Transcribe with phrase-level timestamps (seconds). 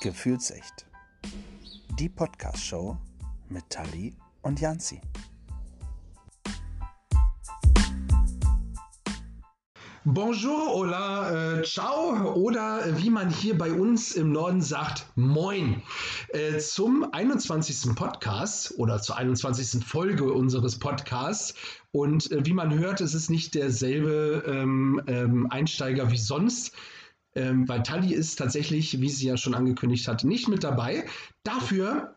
[0.00, 0.86] Gefühlsecht.
[1.98, 2.96] Die Podcast-Show
[3.50, 4.98] mit Tali und Janzi.
[10.06, 15.82] Bonjour, hola, äh, ciao oder wie man hier bei uns im Norden sagt, moin.
[16.30, 17.94] Äh, zum 21.
[17.94, 19.84] Podcast oder zur 21.
[19.84, 21.52] Folge unseres Podcasts.
[21.92, 26.72] Und äh, wie man hört, es ist nicht derselbe ähm, ähm, Einsteiger wie sonst.
[27.34, 31.06] Ähm, weil Tali ist tatsächlich, wie sie ja schon angekündigt hat, nicht mit dabei.
[31.44, 32.16] Dafür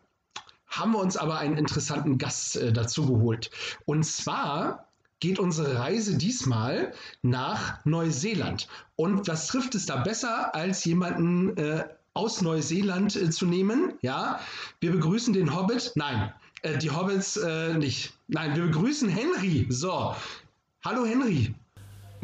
[0.66, 3.50] haben wir uns aber einen interessanten Gast äh, dazu geholt.
[3.84, 4.88] Und zwar
[5.20, 6.92] geht unsere Reise diesmal
[7.22, 8.68] nach Neuseeland.
[8.96, 13.94] Und was trifft es da besser, als jemanden äh, aus Neuseeland äh, zu nehmen?
[14.02, 14.40] Ja,
[14.80, 15.92] wir begrüßen den Hobbit.
[15.94, 18.12] Nein, äh, die Hobbits äh, nicht.
[18.28, 19.66] Nein, wir begrüßen Henry.
[19.70, 20.14] So,
[20.84, 21.54] hallo Henry.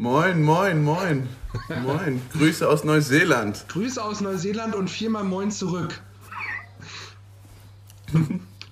[0.01, 1.29] Moin, moin, moin.
[1.83, 2.23] Moin.
[2.33, 3.65] Grüße aus Neuseeland.
[3.67, 6.01] Grüße aus Neuseeland und viermal Moin zurück.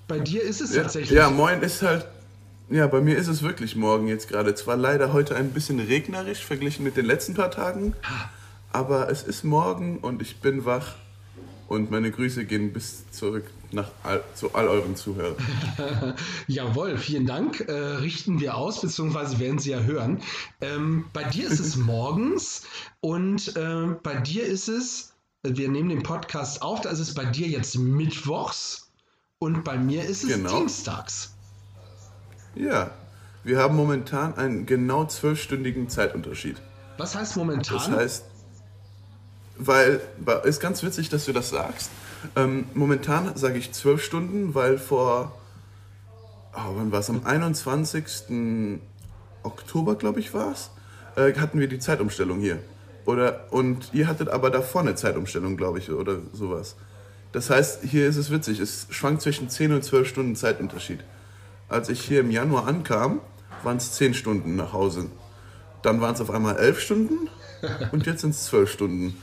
[0.07, 1.11] Bei dir ist es Ja, tatsächlich.
[1.11, 2.07] ja, moin ist halt.
[2.71, 4.55] Ja, bei mir ist es wirklich morgen jetzt gerade.
[4.55, 7.93] Zwar leider heute ein bisschen regnerisch verglichen mit den letzten paar Tagen,
[8.73, 10.95] aber es ist morgen und ich bin wach
[11.69, 15.35] und meine Grüße gehen bis zurück nach all, zu all euren Zuhörern.
[16.47, 17.61] Jawohl, vielen Dank.
[17.67, 20.21] Äh, richten wir aus, beziehungsweise werden Sie ja hören.
[20.61, 22.63] Ähm, bei dir ist es morgens
[23.01, 27.25] und äh, bei dir ist es, wir nehmen den Podcast auf, da ist es bei
[27.25, 28.89] dir jetzt mittwochs
[29.37, 30.57] und bei mir ist es Genau.
[30.59, 31.35] dienstags.
[32.55, 32.91] Ja,
[33.43, 36.57] wir haben momentan einen genau zwölfstündigen Zeitunterschied.
[36.97, 37.77] Was heißt momentan?
[37.77, 38.25] Das heißt,
[39.59, 40.01] weil,
[40.45, 41.91] ist ganz witzig, dass du das sagst.
[42.35, 45.37] Ähm, momentan sage ich zwölf Stunden, weil vor,
[46.53, 48.79] oh, wann war es, am 21.
[49.43, 50.71] Oktober, glaube ich, war es,
[51.15, 52.59] äh, hatten wir die Zeitumstellung hier.
[53.05, 56.75] Oder, und ihr hattet aber davor eine Zeitumstellung, glaube ich, oder sowas.
[57.31, 60.99] Das heißt, hier ist es witzig, es schwankt zwischen 10 und 12 Stunden Zeitunterschied.
[61.67, 63.21] Als ich hier im Januar ankam,
[63.63, 65.07] waren es 10 Stunden nach Hause.
[65.81, 67.29] Dann waren es auf einmal 11 Stunden
[67.91, 69.17] und jetzt sind es 12 Stunden.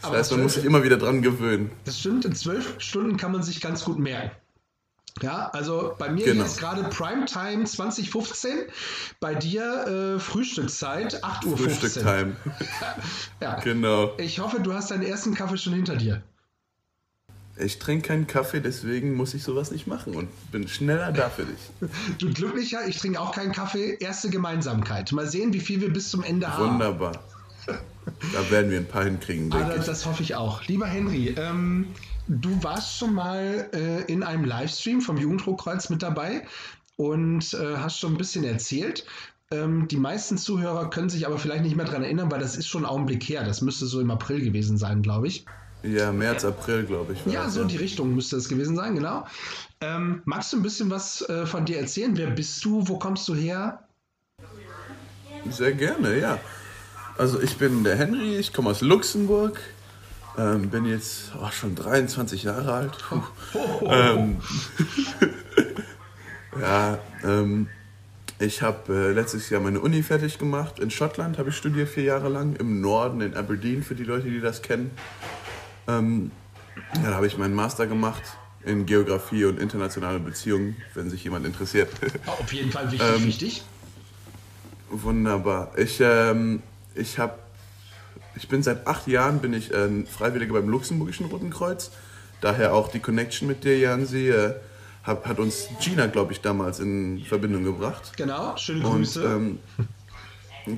[0.00, 1.70] Das Aber heißt, man 12 muss sich immer wieder dran gewöhnen.
[1.84, 4.30] Das stimmt, in zwölf Stunden kann man sich ganz gut merken.
[5.22, 6.44] Ja, also bei mir Genau.
[6.44, 8.60] ist gerade Primetime 2015,
[9.18, 11.58] bei dir äh, Frühstückszeit 8.15 Uhr.
[11.58, 12.36] Frühstücktime.
[13.40, 13.58] Ja.
[13.60, 14.14] genau.
[14.18, 16.22] Ich hoffe, du hast deinen ersten Kaffee schon hinter dir.
[17.58, 21.44] Ich trinke keinen Kaffee, deswegen muss ich sowas nicht machen und bin schneller da für
[21.44, 21.58] dich.
[22.18, 23.98] Du glücklicher, ich trinke auch keinen Kaffee.
[24.00, 25.12] Erste Gemeinsamkeit.
[25.12, 26.74] Mal sehen, wie viel wir bis zum Ende haben.
[26.74, 27.22] Wunderbar.
[28.32, 29.86] Da werden wir ein paar hinkriegen, Ah, denke das, ich.
[29.86, 30.64] das hoffe ich auch.
[30.66, 31.88] Lieber Henry, ähm,
[32.28, 36.46] du warst schon mal äh, in einem Livestream vom Jugenddruckkreuz mit dabei
[36.96, 39.04] und äh, hast schon ein bisschen erzählt.
[39.52, 42.68] Ähm, die meisten Zuhörer können sich aber vielleicht nicht mehr daran erinnern, weil das ist
[42.68, 43.44] schon ein Augenblick her.
[43.44, 45.44] Das müsste so im April gewesen sein, glaube ich.
[45.82, 47.24] Ja, März, April, glaube ich.
[47.32, 49.26] Ja, das, so die Richtung müsste es gewesen sein, genau.
[49.80, 52.16] Ähm, magst du ein bisschen was äh, von dir erzählen?
[52.16, 52.86] Wer bist du?
[52.86, 53.82] Wo kommst du her?
[55.48, 56.38] Sehr gerne, ja.
[57.20, 59.60] Also ich bin der Henry, ich komme aus Luxemburg,
[60.38, 62.96] ähm, bin jetzt oh, schon 23 Jahre alt.
[62.96, 63.86] Puh.
[63.90, 64.38] Ähm,
[66.58, 67.68] ja, ähm,
[68.38, 70.78] ich habe äh, letztes Jahr meine Uni fertig gemacht.
[70.78, 74.30] In Schottland habe ich studiert vier Jahre lang, im Norden, in Aberdeen, für die Leute,
[74.30, 74.90] die das kennen.
[75.88, 76.30] Ähm,
[76.94, 78.22] dann habe ich meinen Master gemacht
[78.64, 81.90] in Geografie und internationale Beziehungen, wenn sich jemand interessiert.
[82.24, 83.62] Auf jeden Fall wichtig, Ähm, wichtig.
[84.88, 85.72] Wunderbar.
[85.76, 86.62] Ich, ähm,
[86.94, 87.34] ich habe,
[88.36, 91.90] ich bin seit acht Jahren bin ich äh, Freiwilliger beim Luxemburgischen Roten Kreuz.
[92.40, 94.54] Daher auch die Connection mit dir, Jansi, äh,
[95.04, 98.12] hab, hat uns Gina, glaube ich, damals in Verbindung gebracht.
[98.16, 99.24] Genau, schöne Und Grüße.
[99.24, 99.58] ähm,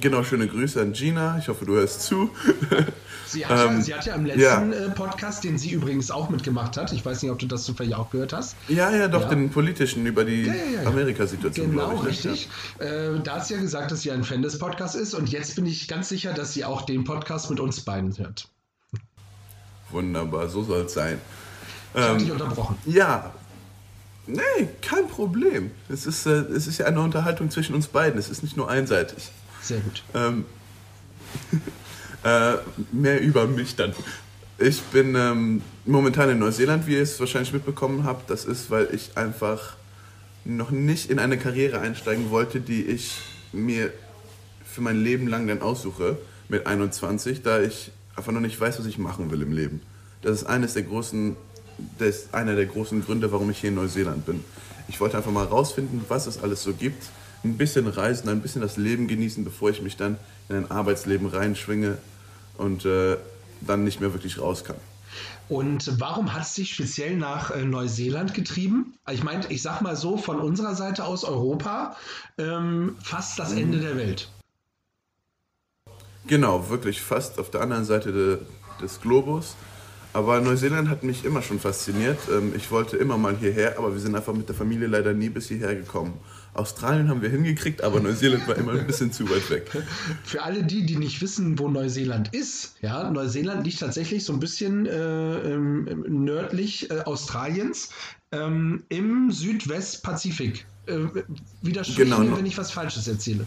[0.00, 1.38] genau, schöne Grüße an Gina.
[1.38, 2.30] Ich hoffe, du hörst zu.
[3.32, 6.28] Sie hat, ja, Ähm, sie hat ja im letzten äh, Podcast, den sie übrigens auch
[6.28, 8.54] mitgemacht hat, ich weiß nicht, ob du das zufällig auch gehört hast.
[8.68, 9.28] ja, ja, doch, Ja.
[9.30, 10.88] den politischen über die Ja, ja, ja, ja.
[10.88, 12.02] Amerika-Situation, Genau, ich.
[12.02, 12.08] ne?
[12.08, 12.48] richtig.
[12.78, 15.56] Äh, da hat sie ja gesagt, dass sie ein Fan des Podcasts ist und jetzt
[15.56, 18.48] bin ich ganz sicher, dass sie auch den Podcast mit uns beiden hört.
[19.90, 21.18] Wunderbar, so soll es sein.
[21.94, 22.76] Ich habe Ähm, dich unterbrochen.
[22.86, 23.32] Ja.
[24.26, 25.70] Nee, kein Problem.
[25.88, 28.18] Es ist, äh, es ist ja eine Unterhaltung zwischen uns beiden.
[28.18, 29.30] Es ist nicht nur einseitig.
[29.60, 30.02] Sehr gut.
[30.14, 30.44] Ähm,
[32.24, 32.54] äh,
[32.92, 33.92] mehr über mich dann.
[34.58, 38.30] Ich bin ähm, momentan in Neuseeland, wie ihr es wahrscheinlich mitbekommen habt.
[38.30, 39.76] Das ist, weil ich einfach
[40.44, 43.20] noch nicht in eine Karriere einsteigen wollte, die ich
[43.52, 43.92] mir
[44.64, 46.16] für mein Leben lang dann aussuche
[46.48, 49.80] mit 21, da ich einfach noch nicht weiß, was ich machen will im Leben.
[50.22, 51.36] Das ist eines der großen,
[51.98, 54.44] das einer der großen Gründe, warum ich hier in Neuseeland bin.
[54.88, 57.04] Ich wollte einfach mal rausfinden, was es alles so gibt,
[57.44, 61.26] ein bisschen reisen, ein bisschen das Leben genießen, bevor ich mich dann in ein Arbeitsleben
[61.26, 61.98] reinschwinge
[62.58, 63.16] und äh,
[63.60, 64.76] dann nicht mehr wirklich raus kann.
[65.48, 68.94] Und warum hat es dich speziell nach äh, Neuseeland getrieben?
[69.10, 71.96] Ich meine, ich sag mal so, von unserer Seite aus Europa
[72.38, 74.30] ähm, fast das Ende der Welt.
[76.26, 78.38] Genau, wirklich fast auf der anderen Seite de,
[78.80, 79.56] des Globus.
[80.14, 82.18] Aber Neuseeland hat mich immer schon fasziniert.
[82.30, 85.28] Ähm, ich wollte immer mal hierher, aber wir sind einfach mit der Familie leider nie
[85.30, 86.14] bis hierher gekommen.
[86.54, 89.70] Australien haben wir hingekriegt, aber Neuseeland war immer ein bisschen zu weit weg.
[90.22, 94.40] Für alle die, die nicht wissen, wo Neuseeland ist, ja, Neuseeland liegt tatsächlich so ein
[94.40, 97.90] bisschen äh, ähm, nördlich äh, Australiens
[98.32, 100.66] ähm, im Südwestpazifik.
[100.86, 100.98] Äh,
[101.62, 102.18] widersprich genau.
[102.18, 103.46] mir, wenn ich was Falsches erzähle.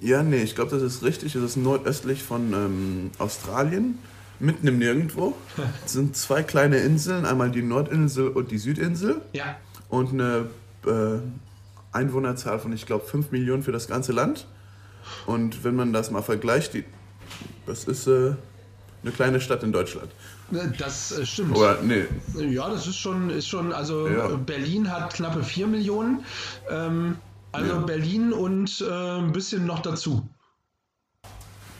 [0.00, 1.34] Ja, nee, ich glaube, das ist richtig.
[1.34, 3.98] Es ist nordöstlich von ähm, Australien,
[4.40, 5.34] mitten im Nirgendwo.
[5.86, 9.22] Es sind zwei kleine Inseln, einmal die Nordinsel und die Südinsel.
[9.32, 9.56] Ja.
[9.88, 10.50] Und eine
[10.86, 11.18] äh,
[11.92, 14.46] Einwohnerzahl von, ich glaube, 5 Millionen für das ganze Land.
[15.26, 16.84] Und wenn man das mal vergleicht, die,
[17.66, 18.34] das ist äh,
[19.02, 20.10] eine kleine Stadt in Deutschland.
[20.78, 21.56] Das äh, stimmt.
[21.56, 22.04] Oder, nee.
[22.38, 24.28] Ja, das ist schon, ist schon also ja.
[24.28, 26.24] Berlin hat knappe 4 Millionen.
[26.70, 27.16] Ähm,
[27.52, 27.78] also ja.
[27.80, 30.28] Berlin und äh, ein bisschen noch dazu.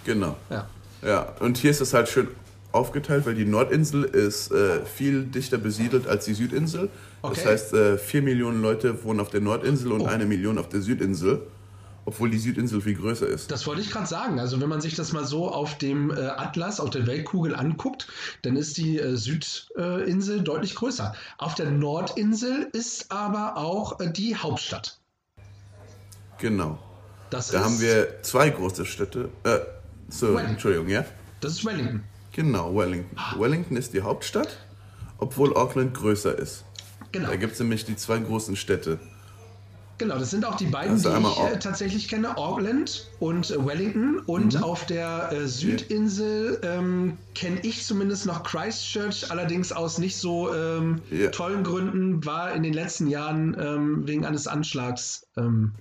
[0.04, 0.36] Genau.
[0.50, 0.68] Ja.
[1.02, 2.28] Ja, und hier ist es halt schön
[2.72, 6.90] aufgeteilt, weil die Nordinsel ist äh, viel dichter besiedelt als die Südinsel.
[7.22, 7.34] Okay.
[7.36, 10.06] Das heißt, äh, vier Millionen Leute wohnen auf der Nordinsel und oh.
[10.06, 11.42] eine Million auf der Südinsel,
[12.04, 13.50] obwohl die Südinsel viel größer ist.
[13.50, 14.38] Das wollte ich gerade sagen.
[14.38, 18.06] Also wenn man sich das mal so auf dem äh, Atlas, auf der Weltkugel anguckt,
[18.42, 21.14] dann ist die äh, Südinsel deutlich größer.
[21.38, 24.98] Auf der Nordinsel ist aber auch äh, die Hauptstadt.
[26.38, 26.78] Genau.
[27.30, 29.28] Das da haben wir zwei große Städte.
[29.42, 29.58] Äh,
[30.08, 31.04] so, Entschuldigung, ja?
[31.40, 32.04] Das ist Wellington.
[32.32, 33.18] Genau, Wellington.
[33.18, 33.34] Ah.
[33.38, 34.56] Wellington ist die Hauptstadt,
[35.18, 36.64] obwohl Auckland größer ist.
[37.12, 37.28] Genau.
[37.28, 38.98] Da gibt es nämlich die zwei großen Städte.
[39.98, 43.66] Genau, das sind auch die beiden, also die ich äh, tatsächlich kenne, Auckland und äh,
[43.66, 44.20] Wellington.
[44.26, 44.62] Und mhm.
[44.62, 51.02] auf der äh, Südinsel ähm, kenne ich zumindest noch Christchurch, allerdings aus nicht so ähm,
[51.10, 51.30] ja.
[51.30, 55.72] tollen Gründen, war in den letzten Jahren ähm, wegen eines Anschlags ähm,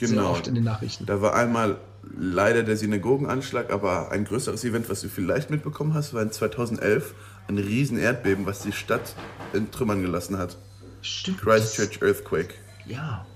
[0.00, 0.22] genau.
[0.22, 1.04] sehr oft in den Nachrichten.
[1.04, 1.76] Da war einmal
[2.18, 7.14] leider der Synagogenanschlag, aber ein größeres Event, was du vielleicht mitbekommen hast, war in 2011
[7.48, 9.14] ein riesen Erdbeben, was die Stadt
[9.52, 10.56] in Trümmern gelassen hat.
[11.02, 11.40] Stimmt.
[11.40, 12.54] Christchurch Earthquake.
[12.86, 13.26] Ja.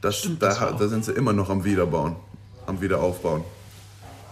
[0.00, 2.16] Das, Stimmt, da, das da sind sie immer noch am Wiederbauen,
[2.66, 3.44] am Wiederaufbauen.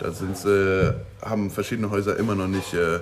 [0.00, 3.00] Da sind sie, haben verschiedene Häuser immer noch nicht, äh,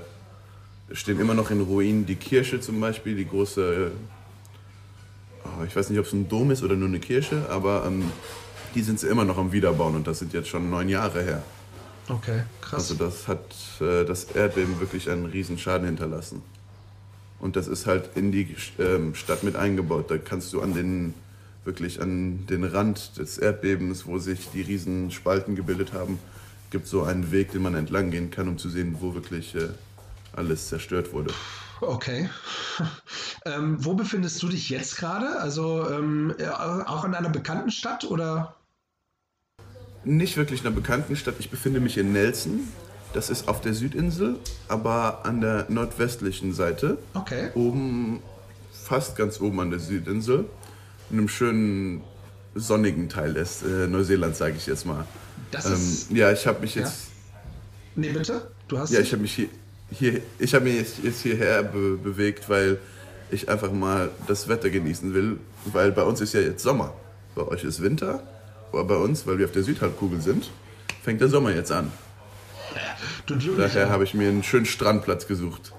[0.92, 2.06] stehen immer noch in Ruinen.
[2.06, 3.90] Die Kirche zum Beispiel, die große,
[5.44, 8.10] oh, ich weiß nicht, ob es ein Dom ist oder nur eine Kirche, aber ähm,
[8.74, 11.42] die sind sie immer noch am Wiederbauen und das sind jetzt schon neun Jahre her.
[12.08, 12.90] Okay, krass.
[12.90, 13.40] Also das hat
[13.80, 16.42] äh, das Erdbeben wirklich einen riesen Schaden hinterlassen.
[17.40, 20.11] Und das ist halt in die ähm, Stadt mit eingebaut.
[20.11, 21.14] Da kannst du an den
[21.64, 26.19] wirklich an den Rand des Erdbebens, wo sich die riesen Spalten gebildet haben,
[26.70, 29.69] gibt so einen Weg, den man entlang gehen kann, um zu sehen, wo wirklich äh,
[30.35, 31.32] alles zerstört wurde.
[31.81, 32.29] Okay.
[33.44, 35.38] ähm, wo befindest du dich jetzt gerade?
[35.40, 36.35] Also ähm,
[36.87, 38.56] auch in einer bekannten Stadt oder?
[40.05, 41.35] Nicht wirklich in einer bekannten Stadt.
[41.38, 42.61] Ich befinde mich in Nelson.
[43.18, 44.36] Das ist auf der Südinsel,
[44.68, 46.98] aber an der nordwestlichen Seite.
[47.14, 47.48] Okay.
[47.56, 48.22] Oben,
[48.72, 50.44] fast ganz oben an der Südinsel.
[51.10, 52.02] In einem schönen
[52.54, 55.04] sonnigen Teil des äh, Neuseelands, sage ich jetzt mal.
[55.50, 56.12] Das ähm, ist.
[56.12, 57.08] Ja, ich habe mich jetzt.
[57.08, 57.40] Ja.
[57.96, 58.52] Nee, bitte?
[58.68, 58.92] Du hast.
[58.92, 59.48] Ja, ich habe mich hier,
[59.90, 62.78] hier ich habe mich jetzt, jetzt hierher be bewegt, weil
[63.32, 66.94] ich einfach mal das Wetter genießen will, weil bei uns ist ja jetzt Sommer.
[67.34, 68.22] Bei euch ist Winter,
[68.70, 70.52] aber bei uns, weil wir auf der Südhalbkugel sind,
[71.02, 71.90] fängt der Sommer jetzt an.
[73.56, 75.73] Daher habe ich mir einen schönen Strandplatz gesucht.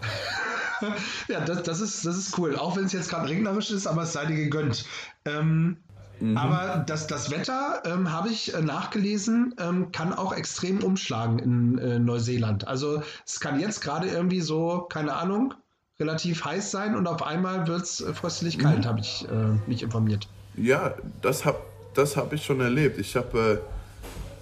[1.27, 2.55] ja, das, das, ist, das ist cool.
[2.55, 4.85] Auch wenn es jetzt gerade regnerisch ist, aber es sei dir gegönnt.
[5.25, 5.77] Ähm,
[6.19, 6.37] mhm.
[6.37, 11.77] Aber das, das Wetter, ähm, habe ich äh, nachgelesen, ähm, kann auch extrem umschlagen in
[11.77, 12.67] äh, Neuseeland.
[12.67, 15.53] Also es kann jetzt gerade irgendwie so, keine Ahnung,
[15.99, 18.85] relativ heiß sein und auf einmal wird es äh, fröstlich kalt, mhm.
[18.85, 20.27] habe ich äh, mich informiert.
[20.55, 21.59] Ja, das habe
[21.93, 22.97] das hab ich schon erlebt.
[22.99, 23.78] Ich habe äh,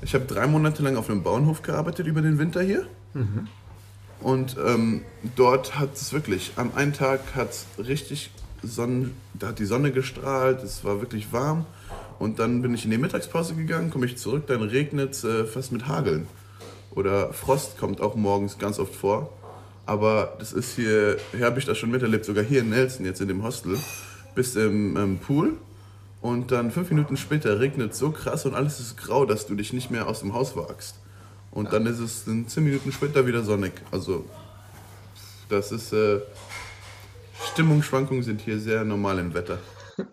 [0.06, 2.86] hab drei Monate lang auf einem Bauernhof gearbeitet über den Winter hier.
[3.13, 3.48] Mhm.
[4.20, 5.01] Und ähm,
[5.36, 8.32] dort hat es wirklich, am einen Tag hat es richtig
[8.63, 11.66] Sonne, da hat die Sonne gestrahlt, es war wirklich warm.
[12.20, 15.46] Und dann bin ich in die Mittagspause gegangen, komme ich zurück, dann regnet es äh,
[15.46, 16.27] fast mit Hageln.
[16.92, 19.32] Oder Frost kommt auch morgens ganz oft vor.
[19.86, 23.22] Aber das ist hier, hier habe ich das schon miterlebt, sogar hier in Nelson, jetzt
[23.22, 23.77] in dem Hostel.
[24.34, 25.54] Bist im, im Pool
[26.22, 29.56] und dann fünf Minuten später regnet es so krass und alles ist grau, dass du
[29.56, 30.96] dich nicht mehr aus dem Haus wagst.
[31.52, 33.74] Und dann ist es in zehn Minuten später wieder sonnig.
[33.92, 34.26] Also
[35.50, 36.20] das ist, äh,
[37.52, 39.60] Stimmungsschwankungen sind hier sehr normal im Wetter.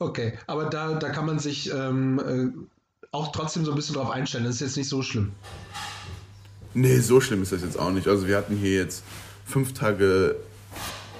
[0.00, 4.10] Okay, aber da, da kann man sich ähm, äh, auch trotzdem so ein bisschen drauf
[4.10, 4.44] einstellen.
[4.44, 5.30] Das ist jetzt nicht so schlimm.
[6.74, 8.08] Nee, so schlimm ist das jetzt auch nicht.
[8.08, 9.04] Also wir hatten hier jetzt
[9.46, 10.34] fünf Tage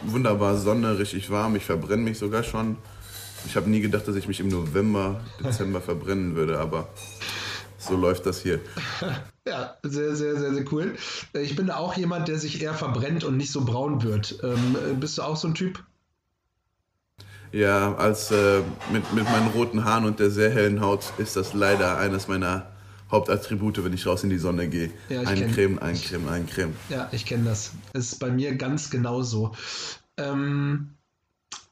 [0.02, 1.54] wunderbar Sonne, richtig warm.
[1.54, 2.76] Ich verbrenne mich sogar schon.
[3.46, 6.88] Ich habe nie gedacht, dass ich mich im November, Dezember verbrennen würde, aber
[7.78, 8.60] so läuft das hier.
[9.46, 10.94] Ja, sehr, sehr, sehr, sehr cool.
[11.34, 14.38] Ich bin auch jemand, der sich eher verbrennt und nicht so braun wird.
[14.42, 15.84] Ähm, bist du auch so ein Typ?
[17.52, 21.52] Ja, als äh, mit, mit meinen roten Haaren und der sehr hellen Haut ist das
[21.52, 22.72] leider eines meiner
[23.10, 24.90] Hauptattribute, wenn ich raus in die Sonne gehe.
[25.10, 26.74] Ja, eincremen, eincremen, eincremen.
[26.88, 27.72] Ja, ich kenne das.
[27.92, 29.54] Ist bei mir ganz genauso.
[30.16, 30.93] Ähm,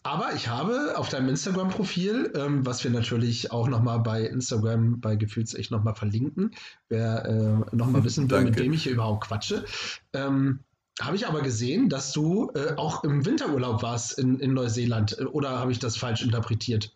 [0.02, 5.16] aber ich habe auf deinem Instagram-Profil, ähm, was wir natürlich auch nochmal bei Instagram bei
[5.16, 6.52] Gefühlsecht nochmal verlinken,
[6.88, 9.64] wer äh, nochmal wissen will, mit wem ich hier überhaupt quatsche,
[10.12, 10.60] ähm,
[11.00, 15.16] habe ich aber gesehen, dass du äh, auch im Winterurlaub warst in, in Neuseeland.
[15.32, 16.94] Oder habe ich das falsch interpretiert?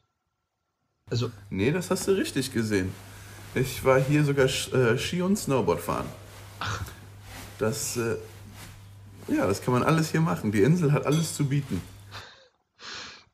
[1.08, 2.92] Also, nee, das hast du richtig gesehen.
[3.54, 6.06] Ich war hier sogar äh, Ski und Snowboard fahren.
[6.60, 6.82] Ach.
[7.58, 8.16] Das, äh,
[9.28, 10.52] ja, das kann man alles hier machen.
[10.52, 11.80] Die Insel hat alles zu bieten.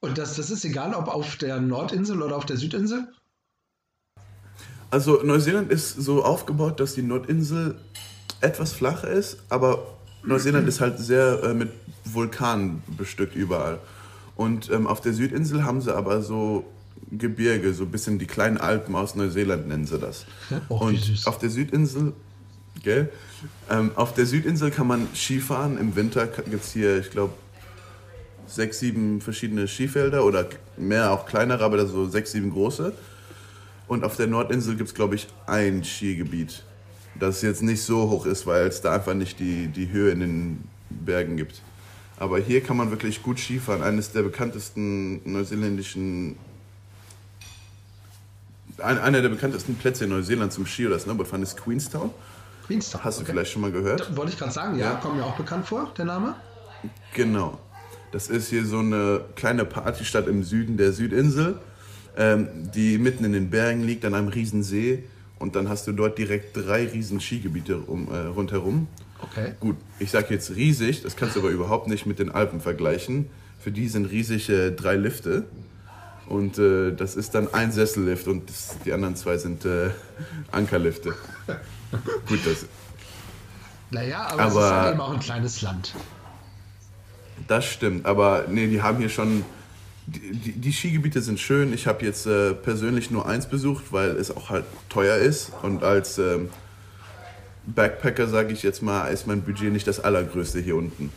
[0.04, 3.06] Und das, das ist egal, ob auf der Nordinsel oder auf der Südinsel?
[4.90, 7.76] Also Neuseeland ist so aufgebaut, dass die Nordinsel
[8.40, 9.87] etwas flacher ist, aber
[10.25, 11.71] Neuseeland ist halt sehr äh, mit
[12.04, 13.78] Vulkanen bestückt überall.
[14.35, 16.64] Und ähm, auf der Südinsel haben sie aber so
[17.12, 20.26] Gebirge, so ein bisschen die kleinen Alpen aus Neuseeland nennen sie das.
[20.68, 22.12] Oh, und auf der Südinsel,
[22.82, 23.09] gell?
[23.71, 25.78] Ähm, auf der Südinsel kann man Skifahren.
[25.78, 27.35] Im Winter gibt es hier, ich glaube,
[28.54, 32.92] sechs, sieben verschiedene Skifelder oder mehr, auch kleinere, aber so sechs, sieben große.
[33.88, 36.62] Und auf der Nordinsel gibt es, glaube ich, ein Skigebiet,
[37.18, 40.21] das jetzt nicht so hoch ist, weil es da einfach nicht die, die Höhe in
[40.21, 41.62] den Bergen gibt.
[42.18, 43.82] Aber hier kann man wirklich gut Skifahren.
[43.82, 46.37] Eines der bekanntesten neuseeländischen.
[48.78, 52.11] Ein, einer der bekanntesten Plätze in Neuseeland zum Ski oder Snowboardfahren ist Queenstown.
[52.66, 53.04] Queenstown.
[53.04, 53.32] Hast du okay.
[53.32, 54.16] vielleicht schon mal gehört?
[54.16, 56.37] Wollte ich gerade sagen, ja, ja, kommt mir auch bekannt vor, der Name.
[57.14, 57.59] Genau.
[58.12, 61.59] Das ist hier so eine kleine Partystadt im Süden der Südinsel,
[62.16, 65.04] ähm, die mitten in den Bergen liegt, an einem riesen See.
[65.38, 68.87] Und dann hast du dort direkt drei riesen Skigebiete um, äh, rundherum.
[69.19, 69.54] Okay.
[69.61, 73.31] Gut, ich sage jetzt riesig, das kannst du aber überhaupt nicht mit den Alpen vergleichen.
[73.59, 75.47] Für die sind riesig äh, drei Lifte.
[76.28, 79.90] Und äh, das ist dann ein Sessellift und das, die anderen zwei sind äh,
[80.52, 81.14] Ankerlifte.
[82.28, 82.66] Gut, das.
[83.90, 85.95] Naja, aber, aber es ist halt eben auch ein kleines Land.
[87.48, 89.44] Das stimmt, aber nee, die haben hier schon.
[90.06, 91.72] Die, die, Skigebiete sind schön.
[91.72, 95.52] Ich habe jetzt äh, persönlich nur eins besucht, weil es auch halt teuer ist.
[95.62, 96.50] Und als ähm,
[97.66, 101.12] Backpacker, sage ich jetzt mal, ist mein Budget nicht das allergrößte hier unten.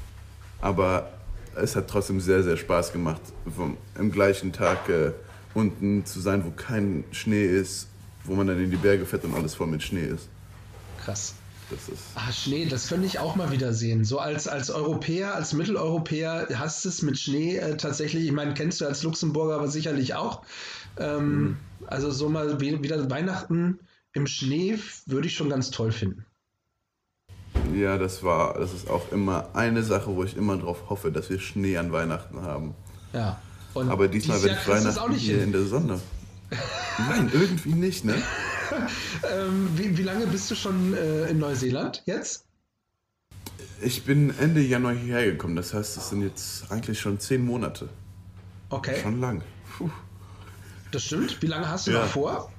[0.62, 1.10] Aber
[1.55, 3.22] es hat trotzdem sehr, sehr Spaß gemacht,
[3.55, 5.12] vom, im gleichen Tag äh,
[5.55, 7.88] unten zu sein, wo kein Schnee ist,
[8.24, 10.27] wo man dann in die Berge fährt und alles voll mit Schnee ist.
[11.03, 11.34] Krass.
[11.69, 14.05] Das ist ah, Schnee, das könnte ich auch mal wieder sehen.
[14.05, 18.53] So als, als Europäer, als Mitteleuropäer hast du es mit Schnee äh, tatsächlich, ich meine,
[18.53, 20.43] kennst du als Luxemburger aber sicherlich auch.
[20.98, 21.57] Ähm, mhm.
[21.88, 23.79] Also so mal wieder Weihnachten
[24.13, 26.25] im Schnee würde ich schon ganz toll finden.
[27.74, 31.29] Ja, das war, das ist auch immer eine Sache, wo ich immer drauf hoffe, dass
[31.29, 32.75] wir Schnee an Weihnachten haben.
[33.12, 33.39] Ja.
[33.74, 35.45] Und aber diesmal werde ich Weihnachten hier hin.
[35.45, 36.00] in der Sonne.
[37.10, 38.15] Nein, irgendwie nicht, ne?
[39.31, 42.45] ähm, wie, wie, lange bist du schon äh, in Neuseeland jetzt?
[43.81, 45.55] Ich bin Ende Januar hierher gekommen.
[45.55, 47.89] Das heißt, es sind jetzt eigentlich schon zehn Monate.
[48.69, 49.00] Okay.
[49.01, 49.41] Schon lang.
[49.77, 49.89] Puh.
[50.91, 51.41] Das stimmt.
[51.41, 52.01] Wie lange hast du ja.
[52.01, 52.51] noch vor?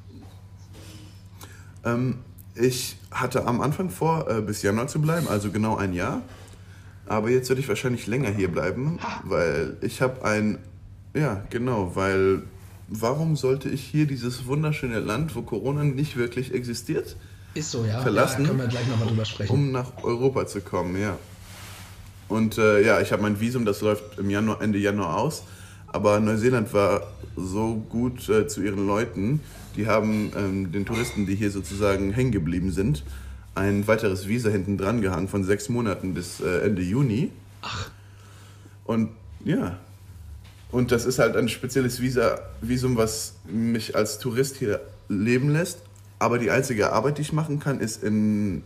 [1.84, 2.18] Ähm,
[2.54, 6.22] ich hatte am Anfang vor, äh, bis Januar zu bleiben, also genau ein Jahr.
[7.06, 9.20] Aber jetzt werde ich wahrscheinlich länger hier bleiben, ha.
[9.24, 10.58] weil ich habe ein,
[11.14, 12.42] ja genau, weil
[12.88, 17.16] warum sollte ich hier dieses wunderschöne Land, wo Corona nicht wirklich existiert,
[17.54, 18.00] ist so, ja.
[18.00, 19.52] verlassen, ja, können wir gleich nochmal drüber sprechen.
[19.52, 21.18] um nach Europa zu kommen, ja.
[22.28, 25.44] Und äh, ja, ich habe mein Visum, das läuft im Januar, Ende Januar aus.
[25.86, 29.40] Aber Neuseeland war so gut äh, zu ihren Leuten.
[29.76, 33.04] Die haben ähm, den Touristen, die hier sozusagen hängen geblieben sind,
[33.54, 37.30] ein weiteres Visa hinten dran gehangen von sechs Monaten bis äh, Ende Juni.
[37.62, 37.90] Ach.
[38.84, 39.10] Und
[39.44, 39.78] ja,
[40.76, 45.78] und das ist halt ein spezielles Visa, Visum, was mich als Tourist hier leben lässt.
[46.18, 48.62] Aber die einzige Arbeit, die ich machen kann, ist in,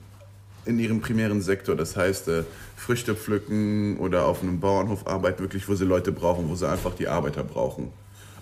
[0.65, 1.77] in ihrem primären Sektor.
[1.77, 2.43] Das heißt, äh,
[2.77, 6.97] Früchte pflücken oder auf einem Bauernhof arbeiten, wirklich, wo sie Leute brauchen, wo sie einfach
[6.97, 7.93] die Arbeiter brauchen.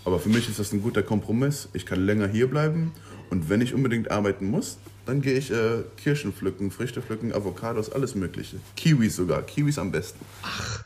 [0.07, 1.69] Aber für mich ist das ein guter Kompromiss.
[1.75, 2.93] Ich kann länger hier bleiben
[3.29, 7.93] und wenn ich unbedingt arbeiten muss, dann gehe ich äh, Kirschen pflücken, Früchte pflücken, Avocados,
[7.93, 8.57] alles Mögliche.
[8.77, 10.25] Kiwis sogar, Kiwis am besten.
[10.43, 10.85] Ach,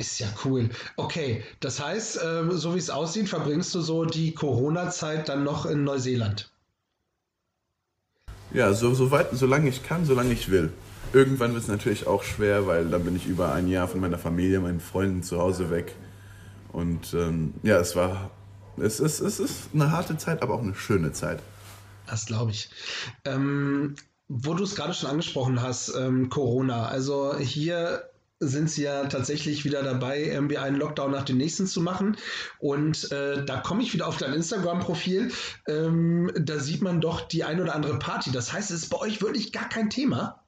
[0.00, 0.70] ist ja cool.
[0.96, 5.66] Okay, das heißt, äh, so wie es aussieht, verbringst du so die Corona-Zeit dann noch
[5.66, 6.50] in Neuseeland?
[8.52, 10.72] Ja, so, so weit, solange ich kann, solange ich will.
[11.12, 14.18] irgendwann wird es natürlich auch schwer, weil dann bin ich über ein Jahr von meiner
[14.18, 15.94] Familie, meinen Freunden zu Hause weg.
[16.72, 18.30] Und ähm, ja, es war,
[18.78, 21.40] es ist, es ist eine harte Zeit, aber auch eine schöne Zeit.
[22.06, 22.70] Das glaube ich.
[23.24, 23.96] Ähm,
[24.28, 26.86] wo du es gerade schon angesprochen hast, ähm, Corona.
[26.86, 31.82] Also hier sind sie ja tatsächlich wieder dabei, irgendwie einen Lockdown nach dem nächsten zu
[31.82, 32.16] machen.
[32.58, 35.30] Und äh, da komme ich wieder auf dein Instagram-Profil.
[35.68, 38.32] Ähm, da sieht man doch die ein oder andere Party.
[38.32, 40.42] Das heißt, es ist bei euch wirklich gar kein Thema?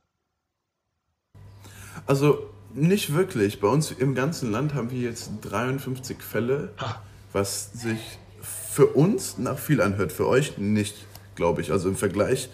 [2.06, 3.60] Also nicht wirklich.
[3.60, 7.02] Bei uns im ganzen Land haben wir jetzt 53 Fälle, ha.
[7.32, 8.00] was sich
[8.40, 10.96] für uns nach viel anhört, für euch nicht,
[11.34, 11.70] glaube ich.
[11.72, 12.48] Also im Vergleich.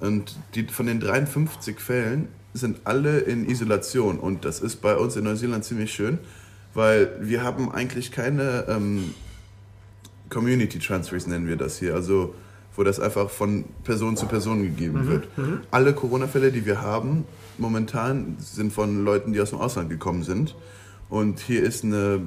[0.00, 5.16] Und die, von den 53 Fällen sind alle in Isolation und das ist bei uns
[5.16, 6.18] in Neuseeland ziemlich schön,
[6.74, 9.14] weil wir haben eigentlich keine ähm,
[10.28, 12.34] Community Transfers, nennen wir das hier, also
[12.76, 15.08] wo das einfach von Person zu Person gegeben mhm.
[15.08, 15.38] wird.
[15.38, 15.60] Mhm.
[15.70, 17.24] Alle Corona-Fälle, die wir haben,
[17.58, 20.54] momentan sind von Leuten, die aus dem Ausland gekommen sind
[21.08, 22.22] und hier ist eine,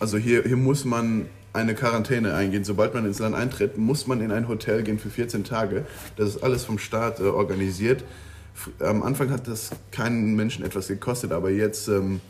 [0.00, 2.64] also hier, hier muss man eine Quarantäne eingehen.
[2.64, 5.84] Sobald man ins Land eintritt, muss man in ein Hotel gehen für 14 Tage.
[6.16, 8.04] Das ist alles vom Staat äh, organisiert
[8.80, 12.20] am Anfang hat das keinen Menschen etwas gekostet, aber jetzt, ähm,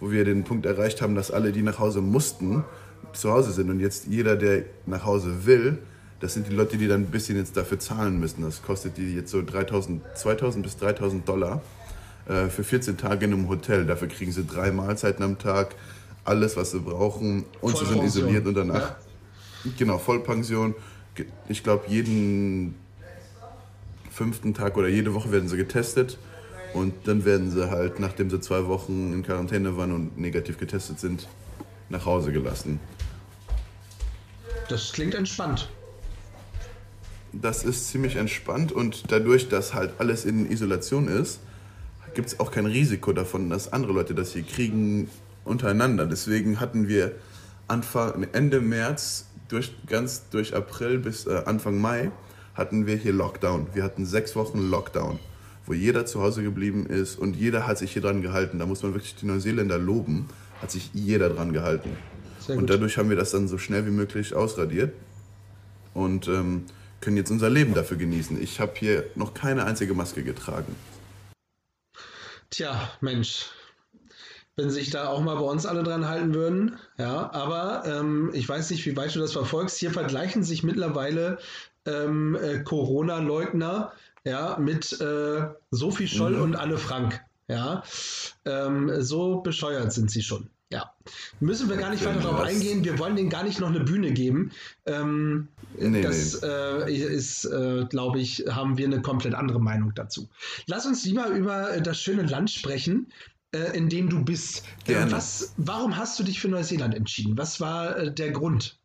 [0.00, 2.64] wo wir den Punkt erreicht haben, dass alle, die nach Hause mussten,
[3.12, 5.78] zu Hause sind und jetzt jeder, der nach Hause will,
[6.20, 8.42] das sind die Leute, die dann ein bisschen jetzt dafür zahlen müssen.
[8.42, 11.62] Das kostet die jetzt so 3000, 2000 bis 3000 Dollar
[12.28, 13.86] äh, für 14 Tage in einem Hotel.
[13.86, 15.76] Dafür kriegen sie drei Mahlzeiten am Tag,
[16.24, 18.96] alles, was sie brauchen und sie sind isoliert und danach.
[19.64, 19.70] Ja.
[19.78, 20.74] Genau, Vollpension.
[21.48, 22.74] Ich glaube, jeden
[24.18, 26.18] fünften Tag oder jede Woche werden sie getestet
[26.74, 30.98] und dann werden sie halt, nachdem sie zwei Wochen in Quarantäne waren und negativ getestet
[30.98, 31.28] sind,
[31.88, 32.80] nach Hause gelassen.
[34.68, 35.70] Das klingt entspannt.
[37.32, 41.40] Das ist ziemlich entspannt und dadurch, dass halt alles in Isolation ist,
[42.14, 45.08] gibt es auch kein Risiko davon, dass andere Leute das hier kriegen
[45.44, 46.06] untereinander.
[46.06, 47.12] Deswegen hatten wir
[47.68, 52.10] Anfang, Ende März durch, ganz durch April bis äh, Anfang Mai
[52.58, 53.68] hatten wir hier Lockdown.
[53.72, 55.20] Wir hatten sechs Wochen Lockdown,
[55.64, 58.58] wo jeder zu Hause geblieben ist und jeder hat sich hier dran gehalten.
[58.58, 60.28] Da muss man wirklich die Neuseeländer loben,
[60.60, 61.96] hat sich jeder dran gehalten.
[62.48, 64.92] Und dadurch haben wir das dann so schnell wie möglich ausradiert
[65.94, 66.64] und ähm,
[67.00, 68.40] können jetzt unser Leben dafür genießen.
[68.42, 70.74] Ich habe hier noch keine einzige Maske getragen.
[72.50, 73.50] Tja, Mensch,
[74.56, 76.78] wenn sich da auch mal bei uns alle dran halten würden.
[76.98, 79.78] Ja, aber ähm, ich weiß nicht, wie weit du das verfolgst.
[79.78, 81.38] Hier vergleichen sich mittlerweile
[81.88, 83.92] ähm, äh, Corona-Leugner,
[84.24, 86.42] ja, mit äh, Sophie Scholl mhm.
[86.42, 87.20] und Anne Frank.
[87.48, 87.82] Ja,
[88.44, 90.50] ähm, so bescheuert sind sie schon.
[90.70, 90.92] Ja,
[91.40, 92.84] müssen wir gar nicht weiter darauf eingehen.
[92.84, 94.50] Wir wollen denen gar nicht noch eine Bühne geben.
[94.84, 95.48] Ähm,
[95.78, 96.48] nee, das nee.
[96.48, 100.28] Äh, ist, äh, glaube ich, haben wir eine komplett andere Meinung dazu.
[100.66, 103.10] Lass uns lieber über das schöne Land sprechen,
[103.52, 104.62] äh, in dem du bist.
[104.84, 105.10] Gerne.
[105.10, 107.38] Was, warum hast du dich für Neuseeland entschieden?
[107.38, 108.77] Was war äh, der Grund?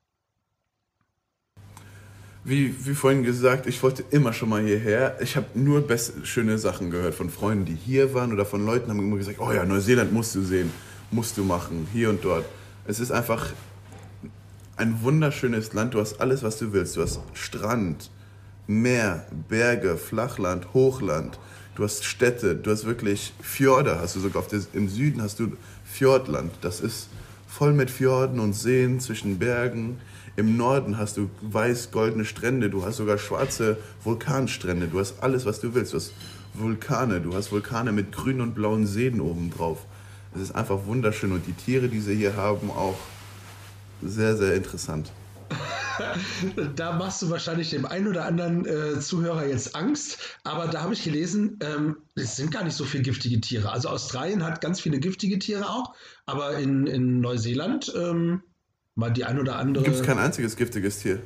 [2.46, 5.18] Wie, wie vorhin gesagt, ich wollte immer schon mal hierher.
[5.22, 8.90] Ich habe nur best, schöne Sachen gehört von Freunden, die hier waren oder von Leuten,
[8.90, 10.72] haben immer gesagt, oh ja, Neuseeland musst du sehen,
[11.12, 12.46] musst du machen, hier und dort.
[12.86, 13.54] Es ist einfach
[14.76, 15.94] ein wunderschönes Land.
[15.94, 16.98] Du hast alles, was du willst.
[16.98, 18.10] Du hast Strand,
[18.68, 21.40] Meer, Berge, Flachland, Hochland.
[21.76, 24.00] Du hast Städte, du hast wirklich Fjorde.
[24.00, 25.54] Hast du sogar des, im Süden hast du
[25.86, 26.52] Fjordland.
[26.62, 27.08] Das ist
[27.48, 29.98] voll mit Fjorden und Seen zwischen Bergen.
[30.36, 35.60] Im Norden hast du weiß-goldene Strände, du hast sogar schwarze Vulkanstrände, du hast alles, was
[35.60, 35.94] du willst.
[35.94, 36.14] Du hast
[36.56, 39.86] Vulkane, du hast Vulkane mit grünen und blauen Seen obendrauf.
[40.34, 42.98] Es ist einfach wunderschön und die Tiere, die sie hier haben, auch
[44.02, 45.12] sehr, sehr interessant.
[46.76, 50.94] da machst du wahrscheinlich dem einen oder anderen äh, Zuhörer jetzt Angst, aber da habe
[50.94, 53.72] ich gelesen, ähm, es sind gar nicht so viele giftige Tiere.
[53.72, 55.94] Also Australien hat ganz viele giftige Tiere auch,
[56.26, 58.42] aber in, in Neuseeland ähm,
[58.96, 59.84] mal die ein oder andere.
[59.84, 61.20] Gibt es kein einziges giftiges Tier.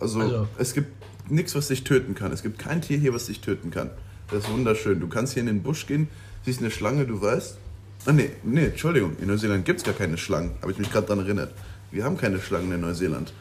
[0.00, 0.48] Also, also.
[0.58, 0.90] es gibt
[1.30, 2.32] nichts, was dich töten kann.
[2.32, 3.90] Es gibt kein Tier hier, was dich töten kann.
[4.30, 4.98] Das ist wunderschön.
[5.00, 6.08] Du kannst hier in den Busch gehen,
[6.44, 7.58] siehst eine Schlange, du weißt.
[8.06, 9.16] Ah, nee, nee, Entschuldigung.
[9.20, 10.52] In Neuseeland gibt es gar keine Schlangen.
[10.60, 11.52] Habe ich mich gerade daran erinnert.
[11.92, 13.32] Wir haben keine Schlangen in Neuseeland.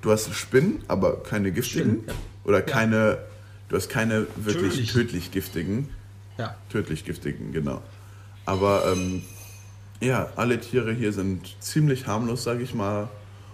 [0.00, 1.90] Du hast Spinnen, aber keine giftigen.
[1.90, 2.14] Spinnen, ja.
[2.44, 2.64] Oder ja.
[2.64, 3.18] keine.
[3.68, 5.88] Du hast keine wirklich tödlich, tödlich giftigen.
[6.36, 6.56] Ja.
[6.70, 7.82] Tödlich giftigen, genau.
[8.44, 9.22] Aber ähm,
[10.02, 13.08] ja, alle Tiere hier sind ziemlich harmlos, sage ich mal,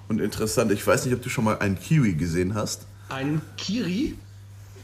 [0.08, 0.72] und interessant.
[0.72, 2.86] Ich weiß nicht, ob du schon mal einen Kiwi gesehen hast.
[3.10, 4.14] Ein Kiri?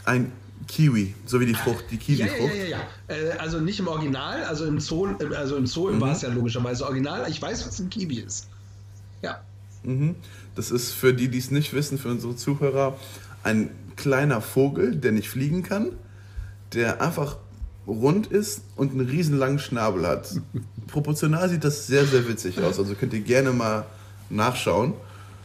[0.03, 0.31] Ein
[0.67, 2.53] Kiwi, so wie die Frucht, die Kiwi-Frucht.
[2.53, 2.77] Ja, ja, ja,
[3.09, 3.15] ja.
[3.15, 6.01] Äh, also nicht im Original, also im Zoo, also im Zoo mhm.
[6.01, 7.29] war es ja logischerweise original.
[7.29, 8.47] Ich weiß, was ein Kiwi ist.
[9.21, 9.41] Ja.
[9.83, 10.15] Mhm.
[10.55, 12.97] Das ist für die, die es nicht wissen, für unsere Zuhörer,
[13.43, 15.91] ein kleiner Vogel, der nicht fliegen kann,
[16.73, 17.37] der einfach
[17.87, 20.35] rund ist und einen riesen langen Schnabel hat.
[20.87, 22.79] Proportional sieht das sehr, sehr witzig aus.
[22.79, 23.85] Also könnt ihr gerne mal
[24.29, 24.93] nachschauen.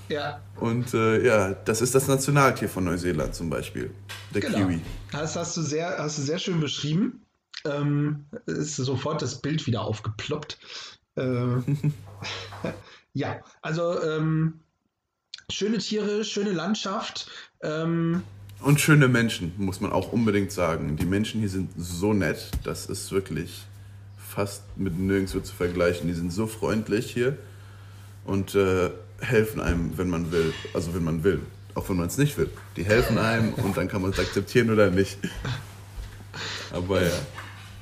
[0.08, 0.40] Ja.
[0.56, 3.92] Und äh, ja, das ist das Nationaltier von Neuseeland zum Beispiel.
[4.34, 4.58] Der Genau.
[4.58, 4.80] Kiwi.
[5.12, 7.24] Das hast du sehr, hast du sehr schön beschrieben.
[7.64, 10.58] Ähm, ist sofort das Bild wieder aufgeploppt.
[11.16, 11.22] Äh,
[13.12, 14.60] ja, also ähm,
[15.50, 17.30] schöne Tiere, schöne Landschaft.
[17.62, 18.22] Ähm,
[18.62, 20.96] Und schöne Menschen, muss man auch unbedingt sagen.
[20.96, 22.50] Die Menschen hier sind so nett.
[22.62, 23.64] Das ist wirklich
[24.18, 26.08] fast mit nirgendwo zu vergleichen.
[26.08, 27.38] Die sind so freundlich hier
[28.24, 30.52] und äh, helfen einem, wenn man will.
[30.74, 31.40] Also wenn man will.
[31.74, 32.50] Auch wenn man es nicht will.
[32.76, 35.18] Die helfen einem und dann kann man es akzeptieren oder nicht.
[36.72, 37.10] Aber ja.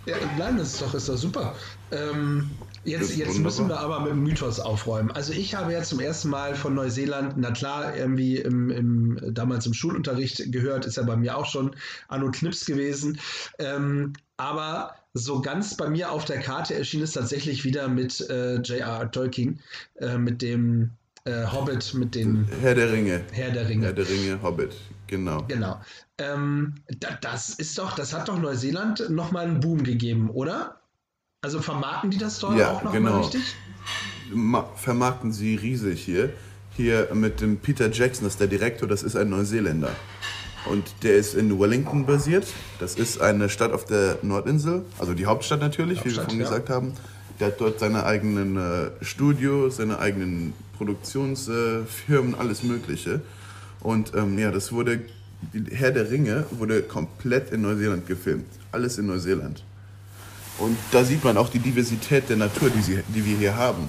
[0.06, 1.56] Ja, nein, das ist doch, ist doch super.
[1.90, 2.50] Ähm,
[2.84, 5.10] jetzt jetzt müssen wir aber mit dem Mythos aufräumen.
[5.10, 9.66] Also ich habe ja zum ersten Mal von Neuseeland, na klar, irgendwie im, im, damals
[9.66, 11.76] im Schulunterricht gehört, ist ja bei mir auch schon
[12.08, 13.18] Anno Knips gewesen.
[13.58, 18.56] Ähm, aber so ganz bei mir auf der Karte erschien es tatsächlich wieder mit äh,
[18.56, 19.10] J.R.R.
[19.10, 19.60] Tolkien,
[19.96, 20.97] äh, mit dem
[21.28, 23.20] äh, Hobbit, mit dem Herr der Ringe.
[23.32, 23.86] Herr der Ringe.
[23.86, 24.74] Herr der Ringe, Hobbit.
[25.06, 25.44] Genau.
[25.48, 25.80] Genau.
[26.18, 30.80] Ähm, da, das ist doch, das hat doch Neuseeland nochmal einen Boom gegeben, oder?
[31.42, 33.20] Also vermarkten die das dort Ja, auch nochmal genau.
[33.20, 33.54] richtig?
[34.32, 36.30] Ma- vermarkten sie riesig hier.
[36.76, 39.90] Hier mit dem Peter Jackson, das ist der Direktor, das ist ein Neuseeländer.
[40.70, 42.46] Und der ist in Wellington basiert.
[42.78, 46.40] Das ist eine Stadt auf der Nordinsel, also die Hauptstadt natürlich, wie wir Hauptstadt, vorhin
[46.40, 46.46] ja.
[46.46, 46.92] gesagt haben.
[47.40, 53.20] Der hat dort seine eigenen äh, Studios, seine eigenen Produktionsfirmen, alles Mögliche.
[53.80, 55.00] Und ähm, ja, das wurde,
[55.70, 58.46] Herr der Ringe wurde komplett in Neuseeland gefilmt.
[58.72, 59.62] Alles in Neuseeland.
[60.58, 63.88] Und da sieht man auch die Diversität der Natur, die, sie, die wir hier haben.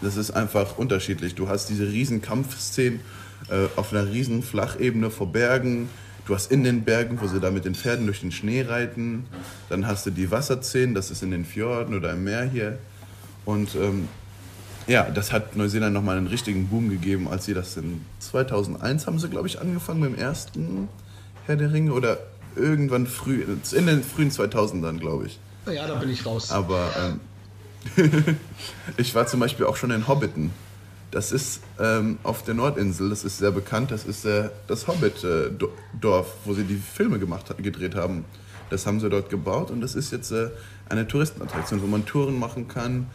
[0.00, 1.36] Das ist einfach unterschiedlich.
[1.36, 3.00] Du hast diese riesen Kampfszenen
[3.48, 5.88] äh, auf einer riesen Flachebene vor Bergen.
[6.26, 9.26] Du hast in den Bergen, wo sie da mit den Pferden durch den Schnee reiten.
[9.68, 12.78] Dann hast du die Wasserszenen, das ist in den Fjorden oder im Meer hier.
[13.44, 14.08] Und ähm,
[14.86, 19.18] ja, das hat Neuseeland nochmal einen richtigen Boom gegeben, als sie das in 2001 haben
[19.18, 20.88] sie, glaube ich, angefangen mit dem ersten
[21.46, 22.18] Herr der Ringe oder
[22.56, 23.42] irgendwann früh,
[23.72, 25.38] in den frühen 2000ern, glaube ich.
[25.72, 26.50] Ja, da bin ich raus.
[26.50, 27.20] Aber ähm,
[28.96, 30.50] ich war zum Beispiel auch schon in Hobbiton.
[31.10, 36.26] Das ist ähm, auf der Nordinsel, das ist sehr bekannt, das ist äh, das Hobbit-Dorf,
[36.44, 38.24] wo sie die Filme gemacht, gedreht haben.
[38.70, 40.48] Das haben sie dort gebaut und das ist jetzt äh,
[40.88, 43.10] eine Touristenattraktion, wo man Touren machen kann.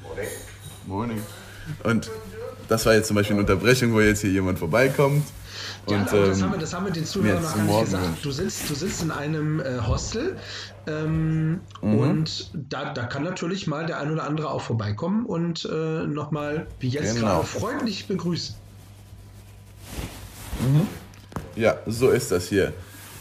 [0.85, 1.19] Morning.
[1.83, 2.09] Und
[2.67, 5.23] das war jetzt zum Beispiel eine Unterbrechung, wo jetzt hier jemand vorbeikommt.
[5.89, 8.05] ja, Und, das, ähm, haben wir, das haben wir den Zuhörern noch gar nicht gesagt.
[8.07, 8.25] wünscht.
[8.25, 10.35] Du sitzt, du sitzt in einem äh, Hostel
[10.85, 11.99] ähm, Mhm.
[11.99, 16.67] und da, da kann natürlich mal der ein oder andere auch vorbeikommen und äh, nochmal,
[16.79, 17.27] wie jetzt Genau.
[17.41, 18.55] gerade, freundlich begrüßen.
[21.55, 22.73] Ja, so ist das hier.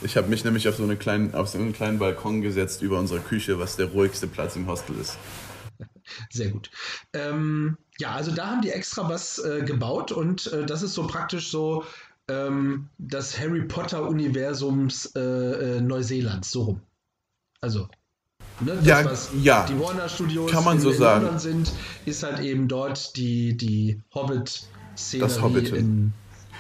[0.03, 2.99] Ich habe mich nämlich auf so, eine kleinen, auf so einen kleinen Balkon gesetzt über
[2.99, 5.17] unserer Küche, was der ruhigste Platz im Hostel ist.
[6.31, 6.71] Sehr gut.
[7.13, 11.07] Ähm, ja, also da haben die extra was äh, gebaut und äh, das ist so
[11.07, 11.85] praktisch so
[12.29, 16.81] ähm, das Harry Potter-Universums äh, äh, Neuseelands, so rum.
[17.61, 17.89] Also,
[18.61, 19.67] ne, das, Ja, was ja.
[19.67, 21.25] die Warner Studios Kann man in, so in sagen.
[21.25, 21.73] London sind,
[22.05, 25.25] ist halt eben dort die, die Hobbit-Szene
[25.69, 26.13] in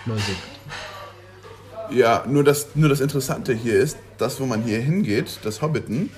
[0.06, 0.42] Neuseeland.
[1.90, 6.10] Ja, nur das, nur das Interessante hier ist, das, wo man hier hingeht, das Hobbiten,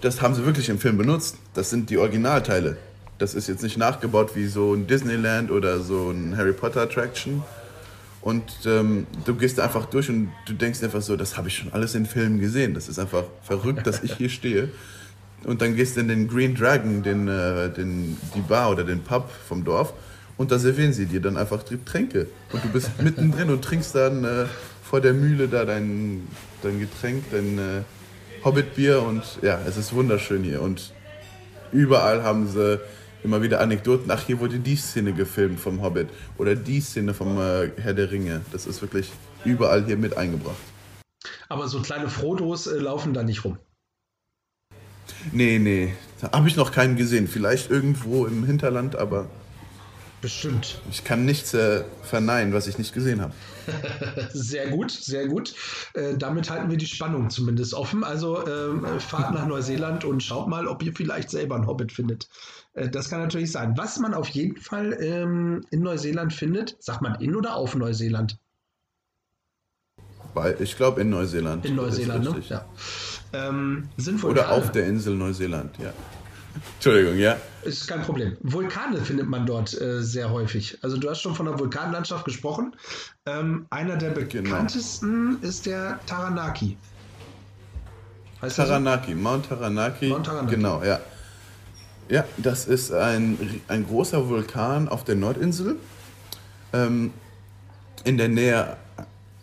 [0.00, 1.36] das haben sie wirklich im Film benutzt.
[1.54, 2.76] Das sind die Originalteile.
[3.18, 7.42] Das ist jetzt nicht nachgebaut wie so ein Disneyland oder so ein Harry Potter Attraction.
[8.20, 11.72] Und ähm, du gehst einfach durch und du denkst einfach so, das habe ich schon
[11.72, 12.74] alles in Filmen gesehen.
[12.74, 14.68] Das ist einfach verrückt, dass ich hier stehe.
[15.44, 19.00] Und dann gehst du in den Green Dragon, den, äh, den, die Bar oder den
[19.00, 19.92] Pub vom Dorf.
[20.36, 22.26] Und da servieren sie dir dann einfach Tränke.
[22.52, 24.44] Und du bist mittendrin und trinkst dann äh,
[24.82, 26.26] vor der Mühle da dein,
[26.62, 29.02] dein Getränk, dein äh, Hobbitbier.
[29.02, 30.62] Und ja, es ist wunderschön hier.
[30.62, 30.92] Und
[31.72, 32.80] überall haben sie
[33.22, 34.10] immer wieder Anekdoten.
[34.10, 36.08] Ach, hier wurde die Szene gefilmt vom Hobbit.
[36.38, 38.42] Oder die Szene vom äh, Herr der Ringe.
[38.52, 39.10] Das ist wirklich
[39.44, 40.56] überall hier mit eingebracht.
[41.48, 43.58] Aber so kleine Frodos äh, laufen da nicht rum.
[45.32, 45.94] Nee, nee.
[46.20, 47.28] Da habe ich noch keinen gesehen.
[47.28, 49.28] Vielleicht irgendwo im Hinterland, aber
[50.20, 50.80] Bestimmt.
[50.90, 53.34] ich kann nichts äh, verneinen, was ich nicht gesehen habe.
[54.32, 55.54] Sehr gut, sehr gut.
[55.94, 58.04] Äh, damit halten wir die Spannung zumindest offen.
[58.04, 62.28] Also ähm, fahrt nach Neuseeland und schaut mal, ob ihr vielleicht selber einen Hobbit findet.
[62.74, 63.74] Äh, das kann natürlich sein.
[63.76, 68.38] Was man auf jeden Fall ähm, in Neuseeland findet, sagt man in oder auf Neuseeland?
[70.58, 71.64] Ich glaube in Neuseeland.
[71.64, 72.42] In Neuseeland, ne?
[72.48, 72.66] Ja.
[73.32, 75.92] Ähm, sind Oder auf der Insel Neuseeland, ja.
[76.76, 77.36] Entschuldigung, ja.
[77.64, 78.36] Ist kein Problem.
[78.40, 80.78] Vulkane findet man dort äh, sehr häufig.
[80.82, 82.74] Also du hast schon von der Vulkanlandschaft gesprochen.
[83.26, 84.42] Ähm, einer der Genau.
[84.42, 86.76] bekanntesten ist der Taranaki.
[88.42, 89.18] Heißt Taranaki, so?
[89.18, 90.08] Mount Taranaki.
[90.08, 90.54] Mount Taranaki.
[90.54, 91.00] Genau, ja.
[92.08, 95.76] Ja, das ist ein, ein großer Vulkan auf der Nordinsel.
[96.72, 97.12] Ähm,
[98.04, 98.76] in der Nähe,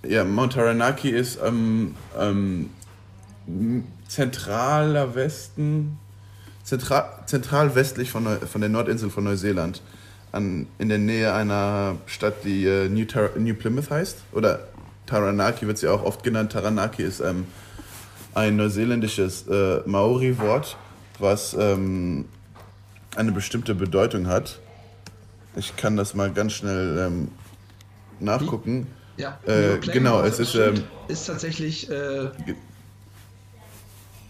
[0.07, 2.69] ja, Mount Taranaki ist ähm, ähm,
[4.07, 5.97] zentraler Westen,
[6.63, 9.81] zentral, zentral westlich von, von der Nordinsel von Neuseeland.
[10.31, 14.17] An, in der Nähe einer Stadt, die äh, New, Tar New Plymouth heißt.
[14.31, 14.67] Oder
[15.05, 16.53] Taranaki wird sie auch oft genannt.
[16.53, 17.45] Taranaki ist ähm,
[18.33, 20.77] ein neuseeländisches äh, Maori-Wort,
[21.19, 22.25] was ähm,
[23.15, 24.59] eine bestimmte Bedeutung hat.
[25.55, 27.27] Ich kann das mal ganz schnell ähm,
[28.19, 28.87] nachgucken.
[29.17, 32.31] Ja, äh, genau, es ist, ähm, ist tatsächlich äh,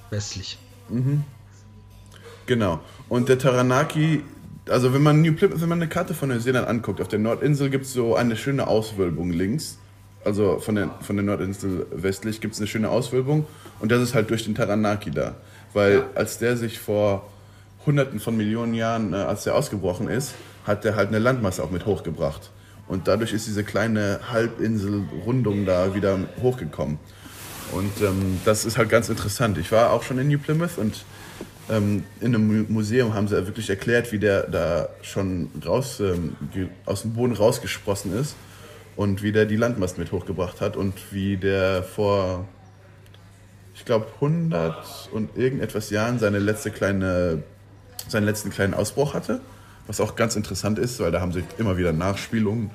[0.10, 0.58] westlich.
[0.90, 1.24] Mhm.
[2.46, 2.80] Genau.
[3.10, 4.24] Und der Taranaki,
[4.70, 7.70] also wenn man, New Plymouth, wenn man eine Karte von Neuseeland anguckt, auf der Nordinsel
[7.70, 9.78] gibt es so eine schöne Auswölbung links.
[10.26, 13.46] Also von der, von der Nordinsel westlich gibt es eine schöne Auswölbung
[13.80, 15.36] und das ist halt durch den Taranaki da.
[15.74, 16.06] Weil ja.
[16.16, 17.30] als der sich vor
[17.86, 20.34] hunderten von Millionen Jahren, äh, als der ausgebrochen ist,
[20.66, 22.52] hat der halt eine Landmasse auch mit hochgebracht.
[22.88, 27.00] Und dadurch ist diese kleine Halbinsel-Rundung da wieder hochgekommen.
[27.72, 29.58] Und ähm, das ist halt ganz interessant.
[29.58, 31.06] Ich war auch schon in New Plymouth und
[31.70, 36.36] in einem Museum haben sie wirklich erklärt, wie der da schon raus, ähm,
[36.86, 38.36] aus dem Boden rausgesprossen ist
[38.96, 42.46] und wie der die Landmassen mit hochgebracht hat und wie der vor,
[43.76, 47.44] ich glaube, 100 und irgendetwas Jahren seine letzte kleine
[48.08, 49.42] seinen letzten kleinen Ausbruch hatte.
[49.88, 52.72] Was auch ganz interessant ist, weil da haben sie immer wieder Nachspielungen.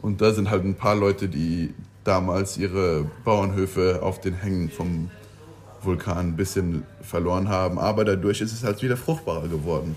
[0.00, 5.10] Und da sind halt ein paar Leute, die damals ihre Bauernhöfe auf den Hängen vom
[5.84, 7.78] Vulkan ein bisschen verloren haben.
[7.78, 9.96] Aber dadurch ist es halt wieder fruchtbarer geworden.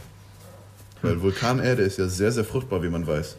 [1.02, 3.38] Weil Vulkanerde ist ja sehr, sehr fruchtbar, wie man weiß.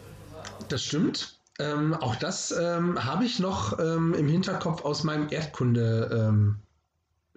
[0.69, 1.37] Das stimmt.
[1.59, 6.27] Ähm, auch das ähm, habe ich noch ähm, im Hinterkopf aus meinem Erdkunde.
[6.29, 6.57] Ähm,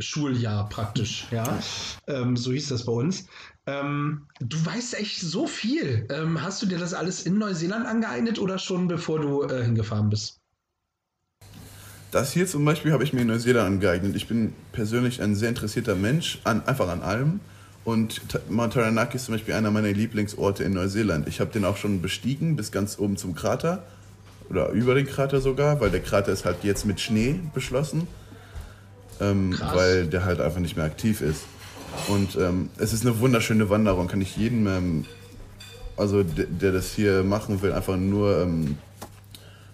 [0.00, 1.58] Schuljahr praktisch, ja.
[2.06, 3.26] Ähm, so hieß das bei uns.
[3.66, 6.06] Ähm, du weißt echt so viel.
[6.10, 10.10] Ähm, hast du dir das alles in Neuseeland angeeignet oder schon bevor du äh, hingefahren
[10.10, 10.39] bist?
[12.10, 14.16] Das hier zum Beispiel habe ich mir in Neuseeland angeeignet.
[14.16, 17.40] Ich bin persönlich ein sehr interessierter Mensch, an, einfach an allem.
[17.84, 18.20] Und
[18.50, 21.28] Mount Taranaki ist zum Beispiel einer meiner Lieblingsorte in Neuseeland.
[21.28, 23.84] Ich habe den auch schon bestiegen bis ganz oben zum Krater
[24.50, 28.06] oder über den Krater sogar, weil der Krater ist halt jetzt mit Schnee beschlossen
[29.20, 31.44] ähm, weil der halt einfach nicht mehr aktiv ist.
[32.08, 35.04] Und ähm, es ist eine wunderschöne Wanderung, kann ich jedem, ähm,
[35.96, 38.78] also der, der, das hier machen will, einfach nur ähm,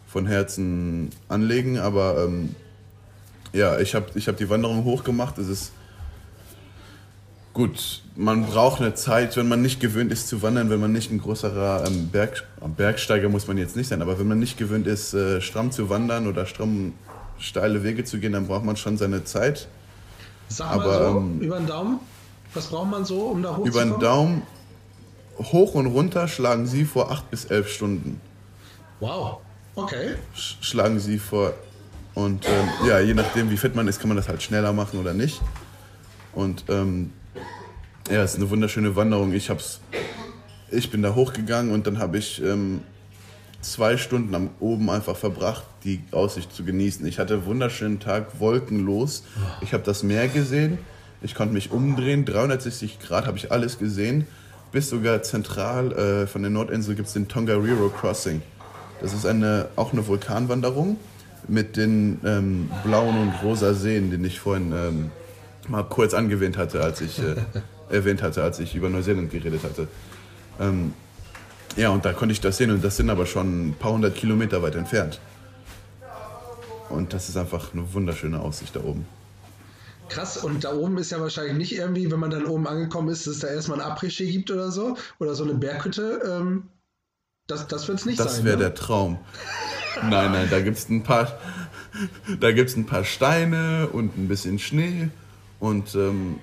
[0.06, 1.78] von Herzen anlegen.
[1.78, 2.54] Aber ähm,
[3.52, 5.38] ja, ich habe ich hab die Wanderung hochgemacht.
[5.38, 5.72] Es ist
[7.52, 11.10] gut, man braucht eine Zeit, wenn man nicht gewöhnt ist zu wandern, wenn man nicht
[11.10, 12.44] ein größerer ähm, Berg,
[12.76, 15.88] Bergsteiger muss man jetzt nicht sein, aber wenn man nicht gewöhnt ist, äh, stramm zu
[15.88, 16.92] wandern oder stramm
[17.38, 19.68] steile Wege zu gehen, dann braucht man schon seine Zeit.
[20.48, 22.00] Sag mal Aber, so, ähm, über den Daumen,
[22.52, 23.72] was braucht man so, um da hochzukommen?
[23.72, 24.42] Über den Daumen,
[25.38, 28.20] hoch und runter schlagen sie vor acht bis elf Stunden.
[29.00, 29.40] Wow,
[29.76, 30.16] okay.
[30.34, 31.54] Schlagen sie vor.
[32.14, 34.98] Und ähm, ja, je nachdem, wie fit man ist, kann man das halt schneller machen
[34.98, 35.40] oder nicht.
[36.32, 37.12] Und ähm,
[38.10, 39.32] ja, es ist eine wunderschöne Wanderung.
[39.32, 39.80] Ich hab's,
[40.70, 42.80] ich bin da hochgegangen und dann habe ich ähm,
[43.60, 47.06] zwei Stunden am oben einfach verbracht, die Aussicht zu genießen.
[47.06, 49.24] Ich hatte einen wunderschönen Tag, wolkenlos.
[49.60, 50.78] Ich habe das Meer gesehen.
[51.22, 52.24] Ich konnte mich umdrehen.
[52.24, 54.26] 360 Grad habe ich alles gesehen.
[54.72, 58.42] Bis sogar zentral äh, von der Nordinsel gibt es den Tongariro Crossing.
[59.00, 60.96] Das ist eine, auch eine Vulkanwanderung
[61.48, 65.10] mit den ähm, blauen und rosa Seen, den ich vorhin ähm,
[65.68, 67.36] mal kurz angewähnt hatte, als ich äh,
[67.94, 69.88] erwähnt hatte, als ich über Neuseeland geredet hatte.
[70.60, 70.92] Ähm,
[71.76, 74.14] ja, und da konnte ich das sehen und das sind aber schon ein paar hundert
[74.14, 75.20] Kilometer weit entfernt.
[76.88, 79.06] Und das ist einfach eine wunderschöne Aussicht da oben.
[80.08, 83.26] Krass, und da oben ist ja wahrscheinlich nicht irgendwie, wenn man dann oben angekommen ist,
[83.26, 86.22] dass es da erstmal ein Après-Ski gibt oder so, oder so eine Berghütte.
[86.24, 86.62] Ähm,
[87.46, 88.36] das das wird es nicht das sein.
[88.36, 88.62] Das wäre ne?
[88.64, 89.18] der Traum.
[90.02, 91.38] nein, nein, da gibt es ein paar,
[92.40, 95.08] da gibt's ein paar Steine und ein bisschen Schnee
[95.60, 96.40] und ähm,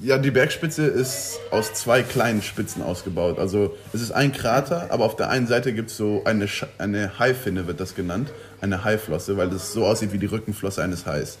[0.00, 3.38] ja, die Bergspitze ist aus zwei kleinen Spitzen ausgebaut.
[3.38, 7.18] Also es ist ein Krater, aber auf der einen Seite gibt es so eine, eine
[7.18, 11.38] Haifinne, wird das genannt, eine Haiflosse, weil das so aussieht wie die Rückenflosse eines Hais.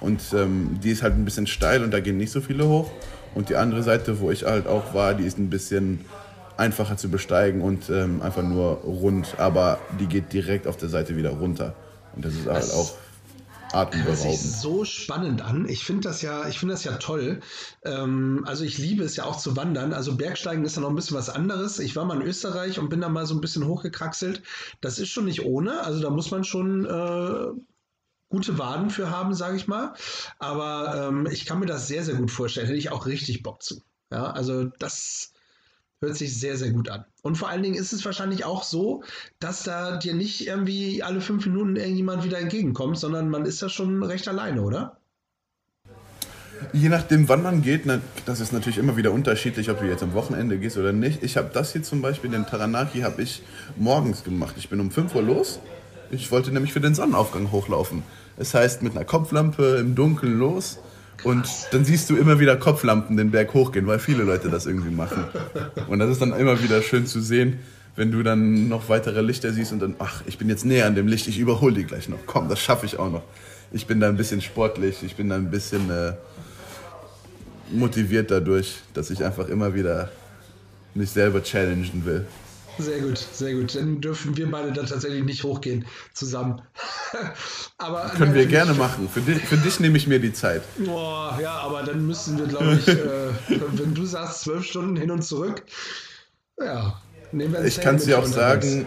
[0.00, 2.90] Und ähm, die ist halt ein bisschen steil und da gehen nicht so viele hoch.
[3.34, 6.06] Und die andere Seite, wo ich halt auch war, die ist ein bisschen
[6.60, 11.16] einfacher zu besteigen und ähm, einfach nur rund, aber die geht direkt auf der Seite
[11.16, 11.74] wieder runter.
[12.14, 12.94] Und das ist halt auch
[13.72, 14.24] atemberaubend.
[14.24, 15.66] Hört sich so spannend an.
[15.68, 17.40] Ich finde das ja, ich finde das ja toll.
[17.84, 19.94] Ähm, also ich liebe es ja auch zu wandern.
[19.94, 21.78] Also Bergsteigen ist ja noch ein bisschen was anderes.
[21.78, 24.42] Ich war mal in Österreich und bin da mal so ein bisschen hochgekraxelt.
[24.82, 25.82] Das ist schon nicht ohne.
[25.82, 27.60] Also da muss man schon äh,
[28.28, 29.94] gute Waden für haben, sage ich mal.
[30.38, 32.66] Aber ähm, ich kann mir das sehr, sehr gut vorstellen.
[32.66, 33.82] Hätte ich auch richtig Bock zu.
[34.12, 35.32] Ja, also das
[36.00, 37.04] hört sich sehr, sehr gut an.
[37.22, 39.02] Und vor allen Dingen ist es wahrscheinlich auch so,
[39.38, 43.68] dass da dir nicht irgendwie alle fünf Minuten irgendjemand wieder entgegenkommt, sondern man ist da
[43.68, 44.96] schon recht alleine, oder?
[46.72, 50.02] Je nachdem, wann man geht, ne, das ist natürlich immer wieder unterschiedlich, ob du jetzt
[50.02, 51.22] am Wochenende gehst oder nicht.
[51.22, 53.42] Ich habe das hier zum Beispiel, den Taranaki, habe ich
[53.76, 54.54] morgens gemacht.
[54.58, 55.60] Ich bin um 5 Uhr los.
[56.10, 58.02] Ich wollte nämlich für den Sonnenaufgang hochlaufen.
[58.36, 60.78] Das heißt, mit einer Kopflampe im Dunkeln los.
[61.22, 64.90] Und dann siehst du immer wieder Kopflampen den Berg hochgehen, weil viele Leute das irgendwie
[64.90, 65.24] machen.
[65.88, 67.58] Und das ist dann immer wieder schön zu sehen,
[67.96, 70.94] wenn du dann noch weitere Lichter siehst und dann, ach, ich bin jetzt näher an
[70.94, 72.18] dem Licht, ich überhole die gleich noch.
[72.26, 73.22] Komm, das schaffe ich auch noch.
[73.72, 76.12] Ich bin da ein bisschen sportlich, ich bin da ein bisschen äh,
[77.70, 80.10] motiviert dadurch, dass ich einfach immer wieder
[80.94, 82.26] mich selber challengen will.
[82.80, 83.74] Sehr gut, sehr gut.
[83.74, 86.62] Dann dürfen wir beide dann tatsächlich nicht hochgehen zusammen.
[87.78, 89.08] aber Können wir gerne machen.
[89.08, 90.62] Für dich, für dich nehme ich mir die Zeit.
[90.78, 95.10] Boah, ja, aber dann müssen wir, glaube ich, äh, wenn du sagst zwölf Stunden hin
[95.10, 95.62] und zurück,
[96.58, 97.00] ja,
[97.32, 98.86] nehmen wir Ich kann es dir auch sagen,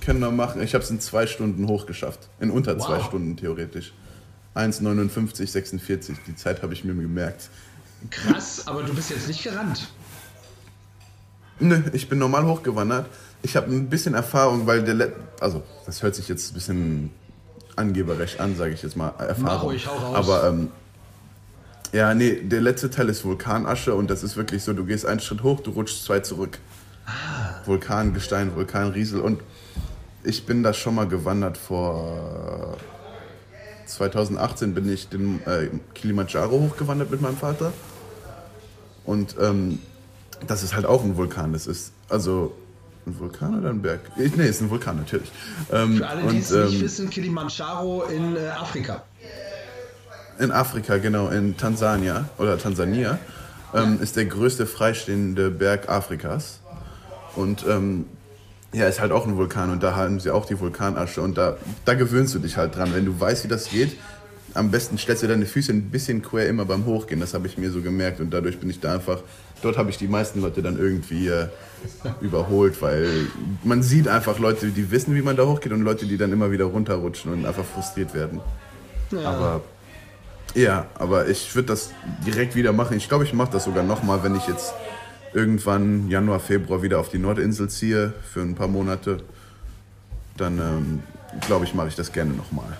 [0.00, 0.62] können wir machen.
[0.62, 2.28] Ich habe es in zwei Stunden hochgeschafft.
[2.40, 2.86] In unter wow.
[2.86, 3.92] zwei Stunden theoretisch.
[4.54, 6.16] 1,59, 46.
[6.26, 7.50] Die Zeit habe ich mir gemerkt.
[8.10, 9.88] Krass, aber du bist jetzt nicht gerannt.
[11.60, 13.06] Nö, ich bin normal hochgewandert.
[13.42, 17.10] Ich habe ein bisschen Erfahrung, weil der, Le also das hört sich jetzt ein bisschen
[17.76, 19.08] angeberisch an, sage ich jetzt mal.
[19.18, 19.42] Erfahrung.
[19.42, 20.14] Mach ruhig, hau raus.
[20.14, 20.68] Aber ähm,
[21.92, 25.20] ja, nee, der letzte Teil ist Vulkanasche und das ist wirklich so, du gehst einen
[25.20, 26.58] Schritt hoch, du rutschst zwei zurück.
[27.06, 27.64] Ah.
[27.64, 29.40] Vulkangestein, Vulkanriesel und
[30.24, 32.76] ich bin da schon mal gewandert vor
[33.86, 37.72] 2018 bin ich den äh, Kilimanjaro hochgewandert mit meinem Vater
[39.06, 39.78] und ähm,
[40.46, 41.52] das ist halt auch ein Vulkan.
[41.52, 42.54] Das ist also
[43.06, 44.00] ein Vulkan oder ein Berg?
[44.16, 45.30] Ich, nee, ist ein Vulkan natürlich.
[45.72, 49.02] Ähm, Für alle, die es ähm, nicht wissen, Kilimanjaro in äh, Afrika.
[50.38, 53.18] In Afrika, genau, in Tansania oder Tansania
[53.74, 54.02] ähm, ja.
[54.02, 56.60] ist der größte freistehende Berg Afrikas.
[57.34, 58.06] Und ähm,
[58.72, 61.56] ja, ist halt auch ein Vulkan und da haben sie auch die Vulkanasche und da,
[61.84, 62.94] da gewöhnst du dich halt dran.
[62.94, 63.96] Wenn du weißt, wie das geht,
[64.54, 67.20] am besten stellst du deine Füße ein bisschen quer immer beim Hochgehen.
[67.20, 69.20] Das habe ich mir so gemerkt und dadurch bin ich da einfach
[69.62, 71.48] dort habe ich die meisten Leute dann irgendwie äh,
[72.20, 73.26] überholt, weil
[73.64, 76.50] man sieht einfach Leute, die wissen, wie man da hochgeht und Leute, die dann immer
[76.50, 78.40] wieder runterrutschen und einfach frustriert werden.
[79.10, 79.30] Ja.
[79.30, 79.62] Aber
[80.54, 81.90] ja, aber ich würde das
[82.26, 82.96] direkt wieder machen.
[82.96, 84.72] Ich glaube, ich mache das sogar nochmal, wenn ich jetzt
[85.34, 89.18] irgendwann Januar, Februar wieder auf die Nordinsel ziehe für ein paar Monate.
[90.36, 91.02] Dann ähm,
[91.46, 92.76] glaube ich, mache ich das gerne nochmal.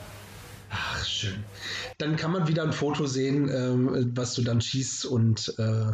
[0.70, 1.44] Ach, schön.
[1.98, 5.92] Dann kann man wieder ein Foto sehen, ähm, was du dann schießt und äh,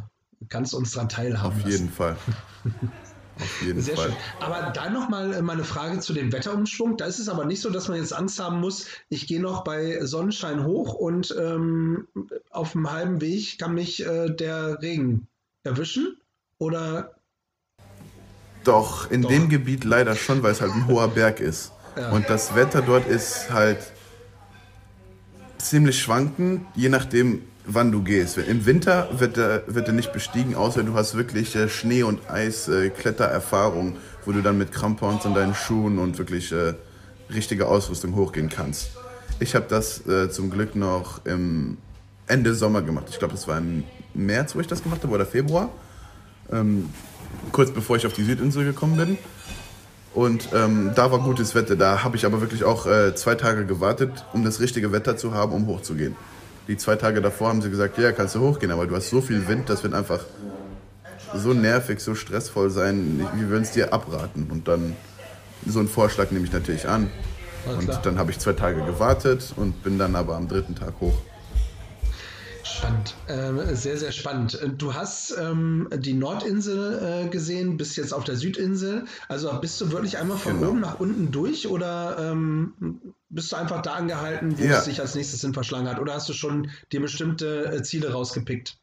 [0.49, 1.91] kannst uns daran teilhaben Auf jeden lassen.
[1.91, 2.17] Fall.
[3.37, 4.11] Auf jeden Sehr Fall.
[4.11, 4.17] schön.
[4.41, 6.97] Aber dann nochmal äh, meine Frage zu dem Wetterumschwung.
[6.97, 9.65] Da ist es aber nicht so, dass man jetzt Angst haben muss, ich gehe noch
[9.65, 12.07] bei Sonnenschein hoch und ähm,
[12.51, 15.27] auf dem halben Weg kann mich äh, der Regen
[15.65, 16.17] erwischen?
[16.59, 17.15] Oder?
[18.63, 19.31] Doch, in Doch.
[19.31, 21.73] dem Gebiet leider schon, weil es halt ein hoher Berg ist.
[21.97, 22.11] Ja.
[22.11, 23.79] Und das Wetter dort ist halt
[25.59, 28.37] ziemlich schwankend, je nachdem, wann du gehst.
[28.39, 33.93] Im Winter wird er, wird nicht bestiegen, außer du hast wirklich äh, Schnee- und Eis-Klettererfahrung,
[33.93, 36.75] äh, wo du dann mit Crampons in deinen Schuhen und wirklich äh,
[37.33, 38.91] richtige Ausrüstung hochgehen kannst.
[39.41, 41.79] Ich habe das äh, zum Glück noch im
[42.27, 43.07] Ende Sommer gemacht.
[43.11, 45.71] Ich glaube, das war im März, wo ich das gemacht habe, oder Februar.
[46.53, 46.91] Ähm,
[47.51, 49.19] kurz bevor ich auf die Südinsel gekommen bin.
[50.15, 51.75] Und ähm, da war gutes Wetter.
[51.75, 55.35] Da habe ich aber wirklich auch äh, zwei Tage gewartet, um das richtige Wetter zu
[55.35, 56.15] haben, um hochzugehen
[56.69, 59.21] die zwei Tage davor haben sie gesagt, ja, kannst du hochgehen, aber du hast so
[59.21, 60.21] viel Wind, das wird einfach
[61.35, 63.27] so nervig, so stressvoll sein.
[63.35, 64.49] Wir würden es dir abraten.
[64.51, 64.97] Und dann
[65.67, 67.11] so einen Vorschlag nehme ich natürlich an.
[67.79, 71.15] Und dann habe ich zwei Tage gewartet und bin dann aber am dritten Tag hoch.
[72.77, 74.59] Spannend, äh, sehr, sehr spannend.
[74.79, 79.05] Du hast ähm, die Nordinsel äh, gesehen, bist jetzt auf der Südinsel.
[79.29, 80.71] Also bist du wirklich einmal von genau.
[80.71, 84.79] oben nach unten durch oder ähm, bist du einfach da angehalten, wo ja.
[84.79, 86.01] es sich als nächstes hin verschlagen hat?
[86.01, 88.77] Oder hast du schon dir bestimmte äh, Ziele rausgepickt?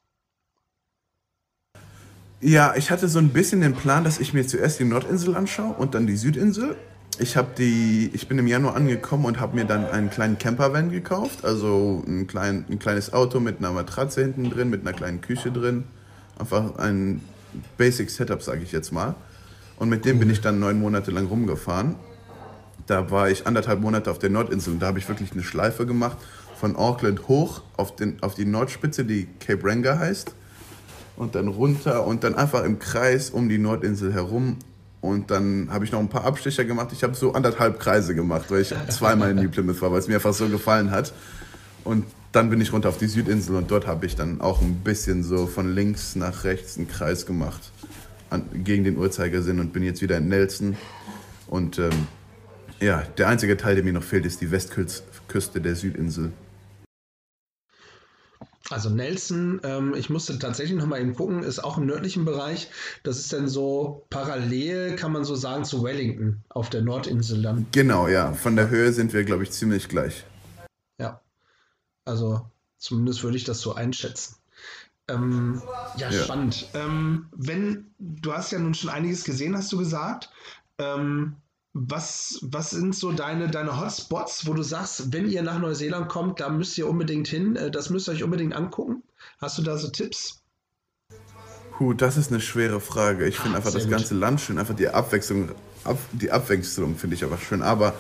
[2.39, 5.73] Ja, ich hatte so ein bisschen den Plan, dass ich mir zuerst die Nordinsel anschaue
[5.75, 6.77] und dann die Südinsel
[7.21, 10.89] ich habe die, ich bin im Januar angekommen und habe mir dann einen kleinen Campervan
[10.89, 15.21] gekauft, also ein, klein, ein kleines Auto mit einer Matratze hinten drin, mit einer kleinen
[15.21, 15.83] Küche drin,
[16.39, 17.21] einfach ein
[17.77, 19.13] Basic Setup, sage ich jetzt mal.
[19.77, 21.95] Und mit dem bin ich dann neun Monate lang rumgefahren.
[22.87, 25.85] Da war ich anderthalb Monate auf der Nordinsel und da habe ich wirklich eine Schleife
[25.85, 26.17] gemacht
[26.59, 30.33] von Auckland hoch auf, den, auf die Nordspitze, die Cape Ranga heißt,
[31.17, 34.57] und dann runter und dann einfach im Kreis um die Nordinsel herum
[35.01, 36.89] Und dann habe ich noch ein paar Abstecher gemacht.
[36.93, 40.07] Ich habe so anderthalb Kreise gemacht, weil ich zweimal in New Plymouth war, weil es
[40.07, 41.11] mir einfach so gefallen hat.
[41.83, 44.75] Und dann bin ich runter auf die Südinsel und dort habe ich dann auch ein
[44.83, 47.71] bisschen so von links nach rechts einen Kreis gemacht
[48.29, 50.77] an, gegen den Uhrzeigersinn und bin jetzt wieder in Nelson.
[51.47, 52.07] Und ähm,
[52.79, 56.31] ja, der einzige Teil, der mir noch fehlt, ist die Westküste der Südinsel.
[58.69, 62.69] Also Nelson, ähm, ich musste tatsächlich noch mal eben gucken, ist auch im nördlichen Bereich.
[63.03, 67.65] Das ist dann so parallel, kann man so sagen, zu Wellington auf der Nordinsel dann.
[67.71, 68.33] Genau, ja.
[68.33, 70.25] Von der Höhe sind wir, glaube ich, ziemlich gleich.
[70.99, 71.21] Ja.
[72.05, 72.45] Also
[72.77, 74.35] zumindest würde ich das so einschätzen.
[75.07, 75.61] Ähm,
[75.97, 76.69] ja, ja, spannend.
[76.73, 80.29] Ähm, wenn du hast ja nun schon einiges gesehen, hast du gesagt.
[81.73, 86.41] Was, was sind so deine, deine Hotspots, wo du sagst, wenn ihr nach Neuseeland kommt,
[86.41, 89.03] da müsst ihr unbedingt hin, äh, das müsst ihr euch unbedingt angucken?
[89.39, 90.41] Hast du da so Tipps?
[91.77, 93.25] Puh, das ist eine schwere Frage.
[93.25, 93.91] Ich finde ah, einfach das gut.
[93.91, 95.49] ganze Land schön, einfach die Abwechslung,
[95.83, 97.61] ab, die Abwechslung finde ich einfach schön.
[97.61, 97.95] Aber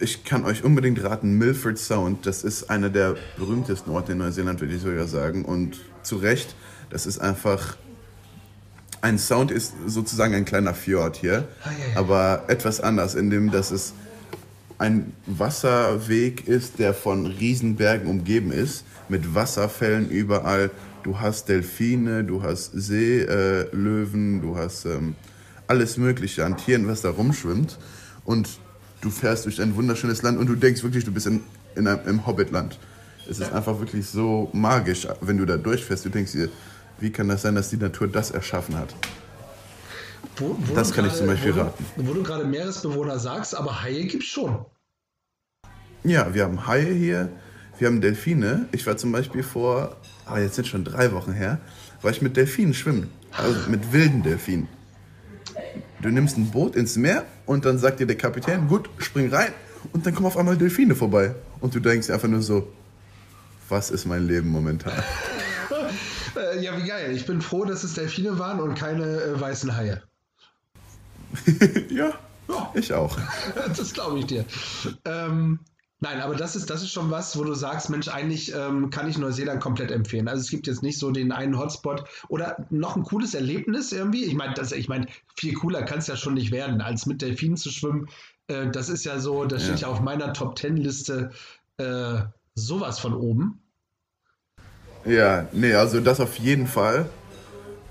[0.00, 4.60] ich kann euch unbedingt raten, Milford Sound, das ist einer der berühmtesten Orte in Neuseeland,
[4.60, 5.44] würde ich sogar sagen.
[5.44, 6.56] Und zu Recht,
[6.88, 7.76] das ist einfach
[9.02, 11.48] ein Sound ist sozusagen ein kleiner Fjord hier,
[11.94, 13.94] aber etwas anders, in dem dass es
[14.78, 20.70] ein Wasserweg ist, der von Riesenbergen umgeben ist, mit Wasserfällen überall.
[21.02, 25.16] Du hast Delfine, du hast Seelöwen, äh, du hast ähm,
[25.66, 27.78] alles Mögliche an Tieren, was da rumschwimmt.
[28.24, 28.58] Und
[29.00, 31.40] du fährst durch ein wunderschönes Land und du denkst wirklich, du bist in,
[31.74, 32.78] in einem, im Hobbitland.
[33.28, 36.04] Es ist einfach wirklich so magisch, wenn du da durchfährst.
[36.04, 36.48] Du denkst dir,
[37.00, 38.94] wie kann das sein, dass die Natur das erschaffen hat?
[40.36, 41.84] Wo, wo das kann grade, ich zum Beispiel wo raten.
[41.96, 44.64] wo du gerade Meeresbewohner sagst, aber Haie gibt es schon.
[46.04, 47.28] Ja, wir haben Haie hier,
[47.78, 48.66] wir haben Delfine.
[48.72, 49.96] Ich war zum Beispiel vor,
[50.26, 51.58] ah, jetzt sind schon drei Wochen her,
[52.02, 53.10] war ich mit Delfinen schwimmen.
[53.32, 54.68] Also mit wilden Delfinen.
[56.00, 59.52] Du nimmst ein Boot ins Meer und dann sagt dir der Kapitän, gut, spring rein.
[59.92, 61.34] Und dann kommen auf einmal Delfine vorbei.
[61.60, 62.72] Und du denkst einfach nur so,
[63.68, 64.92] was ist mein Leben momentan?
[66.36, 67.12] Äh, ja, wie geil.
[67.14, 70.02] Ich bin froh, dass es Delfine waren und keine äh, weißen Haie.
[71.90, 72.12] ja,
[72.48, 73.16] ja, ich auch.
[73.76, 74.44] das glaube ich dir.
[75.04, 75.60] Ähm,
[76.00, 79.08] nein, aber das ist, das ist schon was, wo du sagst, Mensch, eigentlich ähm, kann
[79.08, 80.28] ich Neuseeland komplett empfehlen.
[80.28, 84.24] Also es gibt jetzt nicht so den einen Hotspot oder noch ein cooles Erlebnis irgendwie.
[84.24, 85.06] Ich meine, ich meine,
[85.36, 88.08] viel cooler kann es ja schon nicht werden, als mit Delfinen zu schwimmen.
[88.48, 91.30] Äh, das ist ja so, das steht ja auf meiner Top Ten Liste
[91.76, 92.22] äh,
[92.54, 93.62] sowas von oben.
[95.04, 97.08] Ja, nee, also das auf jeden Fall.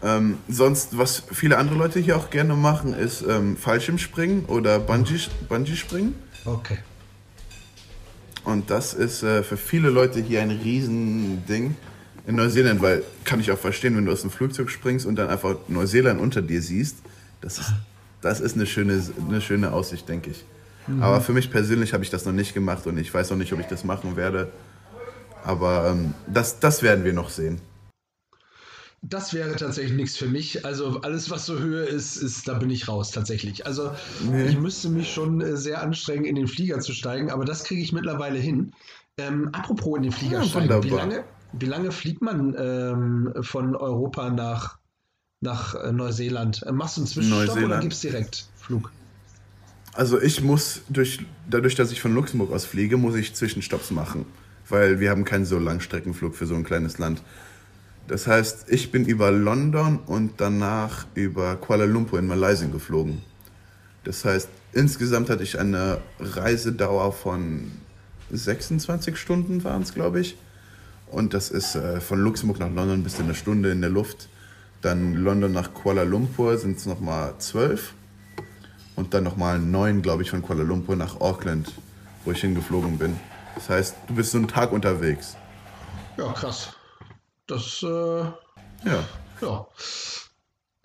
[0.01, 5.19] Ähm, sonst, was viele andere Leute hier auch gerne machen, ist ähm, Fallschirmspringen oder Bungee,
[5.49, 6.15] Bungee springen.
[6.45, 6.77] Okay.
[8.45, 11.75] Und das ist äh, für viele Leute hier ein Riesending
[12.25, 15.29] in Neuseeland, weil kann ich auch verstehen, wenn du aus dem Flugzeug springst und dann
[15.29, 16.97] einfach Neuseeland unter dir siehst,
[17.41, 17.73] das ist,
[18.21, 20.45] das ist eine, schöne, eine schöne Aussicht, denke ich.
[20.87, 21.03] Mhm.
[21.03, 23.51] Aber für mich persönlich habe ich das noch nicht gemacht und ich weiß noch nicht,
[23.51, 24.49] ob ich das machen werde.
[25.43, 27.61] Aber ähm, das, das werden wir noch sehen.
[29.01, 30.65] Das wäre tatsächlich nichts für mich.
[30.65, 33.65] Also alles, was so Höhe ist, ist, da bin ich raus tatsächlich.
[33.65, 33.91] Also
[34.29, 34.47] nee.
[34.47, 37.81] ich müsste mich schon äh, sehr anstrengen, in den Flieger zu steigen, aber das kriege
[37.81, 38.73] ich mittlerweile hin.
[39.17, 41.23] Ähm, apropos in den Flieger ja, steigen, wie lange,
[41.53, 44.79] wie lange fliegt man ähm, von Europa nach,
[45.39, 46.63] nach äh, Neuseeland?
[46.63, 47.71] Äh, machst du einen Zwischenstopp Neuseeland.
[47.71, 48.91] oder gibst direkt Flug?
[49.93, 54.25] Also ich muss durch, dadurch, dass ich von Luxemburg aus fliege, muss ich Zwischenstopps machen
[54.69, 57.21] weil wir haben keinen so Langstreckenflug für so ein kleines Land.
[58.07, 63.21] Das heißt, ich bin über London und danach über Kuala Lumpur in Malaysia geflogen.
[64.03, 67.71] Das heißt, insgesamt hatte ich eine Reisedauer von
[68.31, 70.37] 26 Stunden waren es, glaube ich.
[71.11, 74.29] Und das ist äh, von Luxemburg nach London bis in eine Stunde in der Luft.
[74.81, 77.93] Dann London nach Kuala Lumpur sind es nochmal zwölf.
[78.95, 81.71] Und dann nochmal neun, glaube ich, von Kuala Lumpur nach Auckland,
[82.25, 83.15] wo ich hingeflogen bin.
[83.55, 85.35] Das heißt, du bist so einen Tag unterwegs.
[86.17, 86.73] Ja, krass.
[87.47, 88.21] Das, äh,
[88.85, 89.03] ja.
[89.41, 89.67] Ja.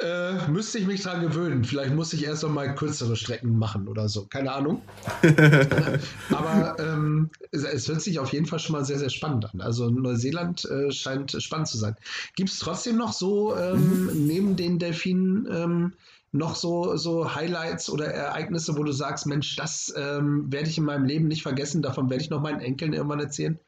[0.01, 1.65] Äh, müsste ich mich dran gewöhnen.
[1.65, 4.27] Vielleicht muss ich erst noch mal kürzere Strecken machen oder so.
[4.27, 4.83] Keine Ahnung.
[6.31, 9.61] Aber ähm, es, es, hört sich auf jeden Fall schon mal sehr, sehr spannend an.
[9.61, 11.97] Also Neuseeland äh, scheint spannend zu sein.
[12.35, 14.27] Gibt es trotzdem noch so ähm, mhm.
[14.27, 15.93] neben den Delfinen ähm,
[16.35, 20.85] noch so, so Highlights oder Ereignisse, wo du sagst, Mensch, das ähm, werde ich in
[20.85, 23.59] meinem Leben nicht vergessen, davon werde ich noch meinen Enkeln irgendwann erzählen?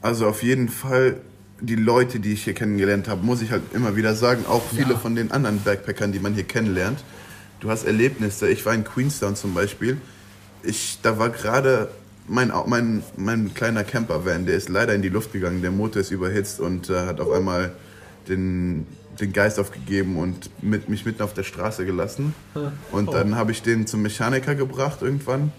[0.00, 1.20] Also auf jeden Fall
[1.60, 4.94] die Leute, die ich hier kennengelernt habe, muss ich halt immer wieder sagen, auch viele
[4.94, 4.98] ja.
[4.98, 7.04] von den anderen Backpackern, die man hier kennenlernt.
[7.60, 8.48] Du hast Erlebnisse.
[8.48, 9.98] Ich war in Queenstown zum Beispiel.
[10.62, 11.90] Ich, da war gerade
[12.26, 15.60] mein, mein, mein kleiner Campervan, der ist leider in die Luft gegangen.
[15.60, 17.72] Der Motor ist überhitzt und äh, hat auf einmal
[18.28, 18.86] den,
[19.20, 22.34] den Geist aufgegeben und mit, mich mitten auf der Straße gelassen.
[22.92, 25.52] Und dann habe ich den zum Mechaniker gebracht irgendwann.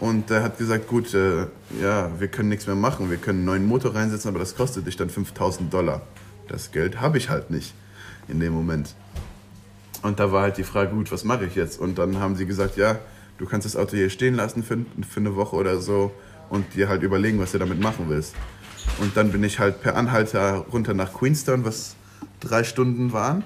[0.00, 1.46] Und der hat gesagt, gut, äh,
[1.80, 3.08] ja, wir können nichts mehr machen.
[3.08, 6.02] Wir können einen neuen Motor reinsetzen, aber das kostet dich dann 5000 Dollar.
[6.48, 7.72] Das Geld habe ich halt nicht
[8.26, 8.94] in dem Moment.
[10.02, 11.78] Und da war halt die Frage, gut, was mache ich jetzt?
[11.78, 12.98] Und dann haben sie gesagt, ja,
[13.38, 14.78] du kannst das Auto hier stehen lassen für,
[15.08, 16.12] für eine Woche oder so
[16.50, 18.34] und dir halt überlegen, was du damit machen willst.
[19.00, 21.94] Und dann bin ich halt per Anhalter runter nach Queenstown, was
[22.42, 23.44] drei Stunden waren.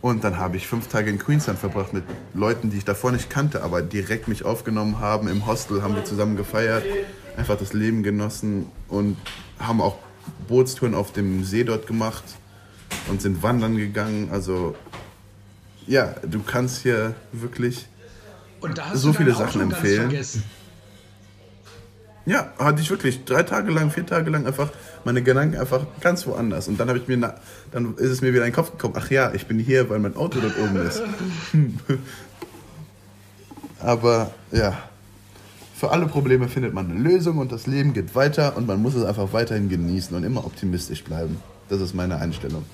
[0.00, 3.30] Und dann habe ich fünf Tage in Queenstown verbracht mit Leuten, die ich davor nicht
[3.30, 5.28] kannte, aber direkt mich aufgenommen haben.
[5.28, 6.84] Im Hostel haben wir zusammen gefeiert,
[7.36, 9.16] einfach das Leben genossen und
[9.58, 9.96] haben auch
[10.48, 12.24] Bootstouren auf dem See dort gemacht
[13.08, 14.28] und sind wandern gegangen.
[14.32, 14.74] Also
[15.86, 17.86] ja, du kannst hier wirklich
[18.94, 20.24] so viele Sachen empfehlen.
[22.26, 24.70] Ja, hatte ich wirklich drei Tage lang, vier Tage lang einfach
[25.06, 26.66] meine Gedanken einfach ganz woanders.
[26.66, 27.34] Und dann habe ich mir,
[27.70, 30.00] dann ist es mir wieder in den Kopf gekommen, ach ja, ich bin hier, weil
[30.00, 31.00] mein Auto dort oben ist.
[33.80, 34.76] Aber ja,
[35.76, 38.96] für alle Probleme findet man eine Lösung und das Leben geht weiter und man muss
[38.96, 41.40] es einfach weiterhin genießen und immer optimistisch bleiben.
[41.68, 42.64] Das ist meine Einstellung.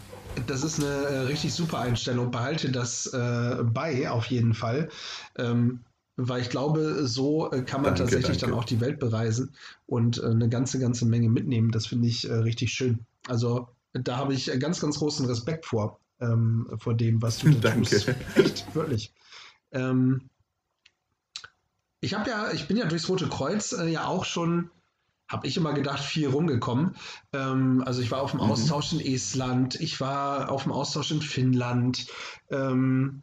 [0.46, 2.30] Das ist eine äh, richtig super Einstellung.
[2.30, 4.88] Behalte das äh, bei, auf jeden Fall.
[5.36, 5.80] Ähm,
[6.16, 8.52] weil ich glaube, so äh, kann man danke, tatsächlich danke.
[8.52, 9.54] dann auch die Welt bereisen
[9.86, 11.70] und äh, eine ganze, ganze Menge mitnehmen.
[11.70, 13.06] Das finde ich äh, richtig schön.
[13.28, 17.58] Also da habe ich ganz, ganz großen Respekt vor, ähm, vor dem, was du da
[17.70, 17.90] danke.
[17.90, 18.14] tust.
[18.36, 19.12] Echt, wirklich.
[19.72, 20.28] Ähm,
[22.00, 24.70] ich habe ja, ich bin ja durchs Rote Kreuz äh, ja auch schon,
[25.28, 26.96] habe ich immer gedacht, viel rumgekommen.
[27.32, 28.50] Ähm, also ich war auf dem mhm.
[28.50, 32.06] Austausch in Estland, ich war auf dem Austausch in Finnland.
[32.50, 33.22] Ähm,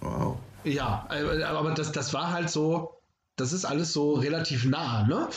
[0.00, 0.38] wow.
[0.66, 3.00] Ja, äh, aber das, das war halt so,
[3.36, 5.28] das ist alles so relativ nah, ne?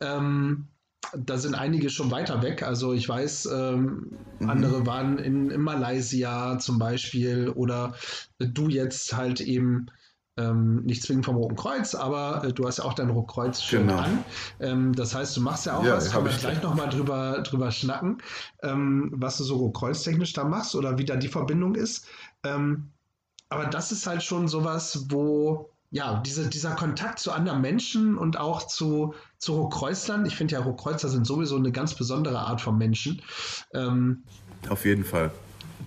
[0.00, 0.68] Ähm,
[1.16, 2.62] da sind einige schon weiter weg.
[2.62, 4.50] Also ich weiß, ähm, mhm.
[4.50, 7.94] andere waren in, in, Malaysia zum Beispiel oder
[8.38, 9.86] du jetzt halt eben
[10.36, 13.88] ähm, nicht zwingend vom Roten Kreuz, aber äh, du hast ja auch dein Rotkreuz schön
[13.88, 14.00] genau.
[14.00, 14.24] an.
[14.60, 17.70] Ähm, das heißt, du machst ja auch ja, was, können wir gleich nochmal drüber, drüber
[17.70, 18.18] schnacken,
[18.62, 22.06] ähm, was du so Rotkreuztechnisch da machst oder wie da die Verbindung ist.
[23.48, 28.38] Aber das ist halt schon sowas, wo ja, diese, dieser Kontakt zu anderen Menschen und
[28.38, 32.76] auch zu, zu Hochkreuzlern, ich finde ja, Hochkreuzer sind sowieso eine ganz besondere Art von
[32.76, 33.22] Menschen.
[33.72, 34.22] Ähm,
[34.68, 35.30] Auf jeden Fall.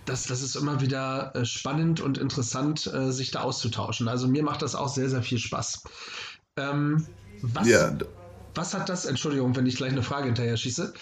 [0.05, 4.07] Das, das ist immer wieder äh, spannend und interessant, äh, sich da auszutauschen.
[4.07, 5.83] Also mir macht das auch sehr, sehr viel Spaß.
[6.57, 7.05] Ähm,
[7.43, 7.95] was, ja.
[8.55, 10.93] was hat das, Entschuldigung, wenn ich gleich eine Frage hinterher schieße,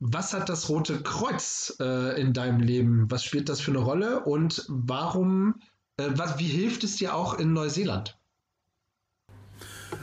[0.00, 3.08] was hat das Rote Kreuz äh, in deinem Leben?
[3.08, 5.60] Was spielt das für eine Rolle und warum
[5.98, 8.18] was, wie hilft es dir auch in Neuseeland?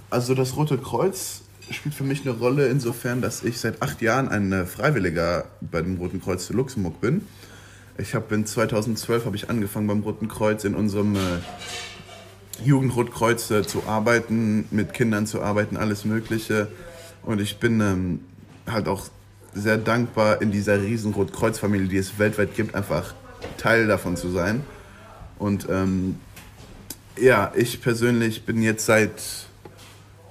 [0.09, 4.27] Also das Rote Kreuz spielt für mich eine Rolle insofern, dass ich seit acht Jahren
[4.27, 7.21] ein Freiwilliger bei dem Roten Kreuz zu Luxemburg bin.
[7.97, 11.19] Ich habe in 2012 habe ich angefangen beim Roten Kreuz in unserem äh,
[12.63, 16.69] Jugendrotkreuz äh, zu arbeiten, mit Kindern zu arbeiten, alles Mögliche.
[17.23, 18.19] Und ich bin ähm,
[18.65, 19.07] halt auch
[19.53, 23.13] sehr dankbar, in dieser riesen Rotkreuz-Familie, die es weltweit gibt, einfach
[23.57, 24.63] Teil davon zu sein.
[25.39, 26.17] Und ähm,
[27.19, 29.47] ja, ich persönlich bin jetzt seit,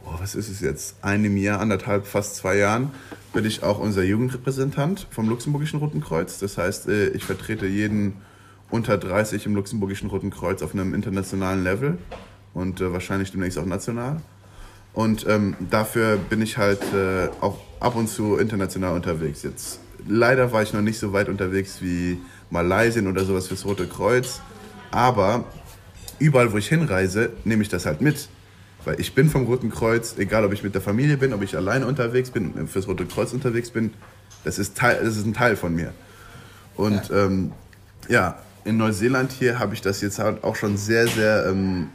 [0.05, 2.93] oh, was ist es jetzt, einem Jahr, anderthalb, fast zwei Jahren,
[3.33, 6.39] bin ich auch unser Jugendrepräsentant vom Luxemburgischen Roten Kreuz.
[6.39, 8.15] Das heißt, äh, ich vertrete jeden
[8.71, 11.99] unter 30 im Luxemburgischen Roten Kreuz auf einem internationalen Level
[12.55, 14.21] und äh, wahrscheinlich demnächst auch national.
[14.93, 19.43] Und ähm, dafür bin ich halt äh, auch ab und zu international unterwegs.
[19.43, 22.19] Jetzt leider war ich noch nicht so weit unterwegs wie
[22.51, 24.41] Malaysien oder sowas fürs Rote Kreuz.
[24.91, 25.45] Aber
[26.19, 28.29] überall, wo ich hinreise, nehme ich das halt mit.
[28.85, 31.57] Weil ich bin vom Roten Kreuz, egal ob ich mit der Familie bin, ob ich
[31.57, 33.93] alleine unterwegs bin, fürs Rote Kreuz unterwegs bin,
[34.45, 35.93] das ist, Teil, das ist ein Teil von mir.
[36.77, 37.53] Und ja, ähm,
[38.09, 41.89] ja in Neuseeland hier habe ich das jetzt halt auch schon sehr, sehr ähm,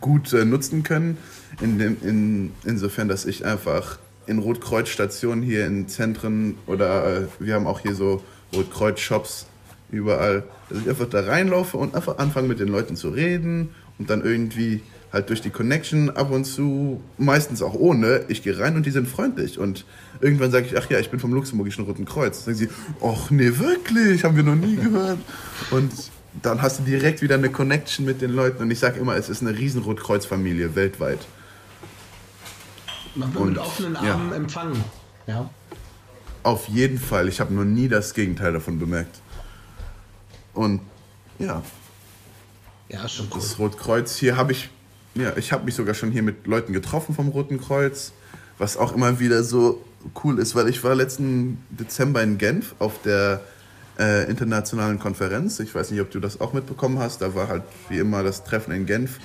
[0.00, 1.18] gut äh, nutzen können.
[1.60, 7.54] In dem, in, insofern, dass ich einfach in Rotkreuz-Stationen hier in Zentren oder äh, wir
[7.54, 8.22] haben auch hier so
[8.54, 9.46] Rotkreuz-Shops
[9.90, 14.10] überall, dass ich einfach da reinlaufe und einfach anfange mit den Leuten zu reden und
[14.10, 14.82] dann irgendwie
[15.12, 18.90] halt durch die Connection ab und zu, meistens auch ohne, ich gehe rein und die
[18.90, 19.58] sind freundlich.
[19.58, 19.84] Und
[20.20, 22.44] irgendwann sage ich, ach ja, ich bin vom Luxemburgischen Roten Kreuz.
[22.44, 22.74] Dann sagen sie,
[23.04, 25.18] ach nee, wirklich, haben wir noch nie gehört.
[25.70, 25.92] Und
[26.42, 28.62] dann hast du direkt wieder eine Connection mit den Leuten.
[28.62, 31.26] Und ich sage immer, es ist eine riesen Rotkreuz-Familie weltweit.
[33.16, 34.36] Man wird und, mit offenen Armen ja.
[34.36, 34.84] empfangen.
[35.26, 35.50] Ja.
[36.44, 37.28] Auf jeden Fall.
[37.28, 39.20] Ich habe noch nie das Gegenteil davon bemerkt.
[40.54, 40.80] Und
[41.38, 41.62] ja.
[42.88, 43.40] Ja, schon cool.
[43.40, 44.68] Das Rotkreuz, hier habe ich,
[45.14, 48.12] ja, ich habe mich sogar schon hier mit Leuten getroffen vom Roten Kreuz,
[48.58, 49.84] was auch immer wieder so
[50.24, 53.42] cool ist, weil ich war letzten Dezember in Genf auf der
[53.98, 55.60] äh, internationalen Konferenz.
[55.60, 57.22] Ich weiß nicht, ob du das auch mitbekommen hast.
[57.22, 59.18] Da war halt wie immer das Treffen in Genf,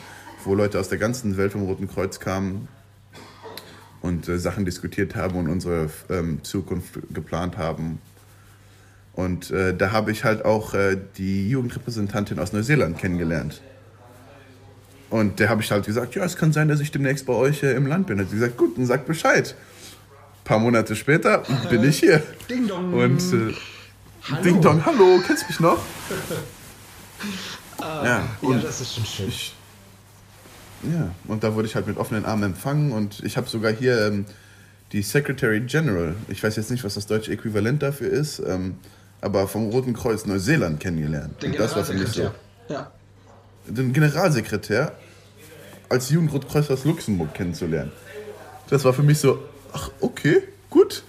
[0.43, 2.67] wo Leute aus der ganzen Welt vom Roten Kreuz kamen
[4.01, 7.99] und äh, Sachen diskutiert haben und unsere ähm, Zukunft geplant haben.
[9.15, 13.61] Und äh, da habe ich halt auch äh, die Jugendrepräsentantin aus Neuseeland kennengelernt.
[15.09, 17.63] Und der habe ich halt gesagt, ja, es kann sein, dass ich demnächst bei euch
[17.63, 18.19] äh, im Land bin.
[18.19, 19.55] Hat sie gesagt, gut, dann sag Bescheid.
[19.55, 22.21] Ein paar Monate später bin ich hier.
[22.49, 22.93] Ding dong.
[22.93, 23.53] Und äh,
[24.43, 25.79] Ding Dong, hallo, kennst du mich noch?
[27.77, 29.27] Ah, ja, ja, und das ist schon schön.
[29.27, 29.53] ich,
[30.83, 34.07] ja, und da wurde ich halt mit offenen Armen empfangen und ich habe sogar hier
[34.07, 34.25] ähm,
[34.93, 38.75] die Secretary General, ich weiß jetzt nicht, was das deutsche Äquivalent dafür ist, ähm,
[39.25, 41.41] aber vom Roten Kreuz Neuseeland kennengelernt.
[41.41, 42.21] Den und das war für mich so.
[42.21, 42.35] Generalsekretär.
[42.69, 42.91] Ja.
[43.67, 44.91] Den Generalsekretär
[45.89, 47.91] als Jugendrotkreuz aus Luxemburg kennenzulernen.
[48.69, 49.39] Das war für mich so,
[49.73, 51.03] ach, okay, gut.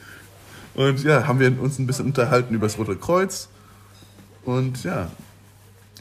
[0.74, 3.48] Und ja, haben wir uns ein bisschen unterhalten über das Rote Kreuz.
[4.46, 5.10] Und ja,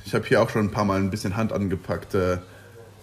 [0.06, 2.38] ich habe hier auch schon ein paar Mal ein bisschen Hand angepackt äh,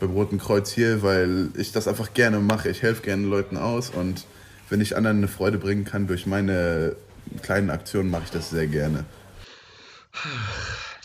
[0.00, 2.70] beim Roten Kreuz hier, weil ich das einfach gerne mache.
[2.70, 4.24] Ich helfe gerne Leuten aus und
[4.70, 6.96] wenn ich anderen eine Freude bringen kann durch meine
[7.42, 9.04] kleinen Aktionen, mache ich das sehr gerne.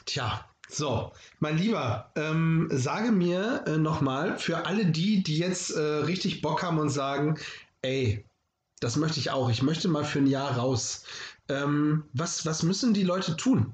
[0.05, 5.81] Tja, so, mein Lieber, ähm, sage mir äh, nochmal für alle die, die jetzt äh,
[5.81, 7.37] richtig Bock haben und sagen,
[7.81, 8.25] ey,
[8.79, 11.03] das möchte ich auch, ich möchte mal für ein Jahr raus.
[11.49, 13.73] Ähm, was, was müssen die Leute tun?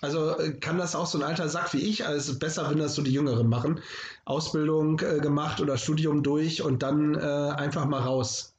[0.00, 2.94] Also äh, kann das auch so ein alter Sack wie ich, also besser, wenn das
[2.94, 3.80] so die Jüngeren machen,
[4.24, 8.54] Ausbildung äh, gemacht oder Studium durch und dann äh, einfach mal raus.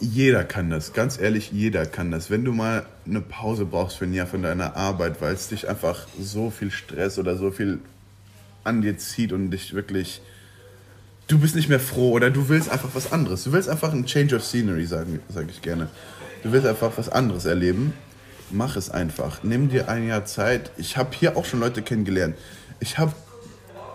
[0.00, 2.30] Jeder kann das, ganz ehrlich, jeder kann das.
[2.30, 5.68] Wenn du mal eine Pause brauchst für ein Jahr von deiner Arbeit, weil es dich
[5.68, 7.78] einfach so viel Stress oder so viel
[8.64, 10.22] an dir zieht und dich wirklich,
[11.28, 13.44] du bist nicht mehr froh oder du willst einfach was anderes.
[13.44, 15.88] Du willst einfach ein Change of Scenery, sage sag ich gerne.
[16.42, 17.92] Du willst einfach was anderes erleben.
[18.50, 19.42] Mach es einfach.
[19.42, 20.72] Nimm dir ein Jahr Zeit.
[20.76, 22.36] Ich habe hier auch schon Leute kennengelernt.
[22.80, 23.14] Ich habe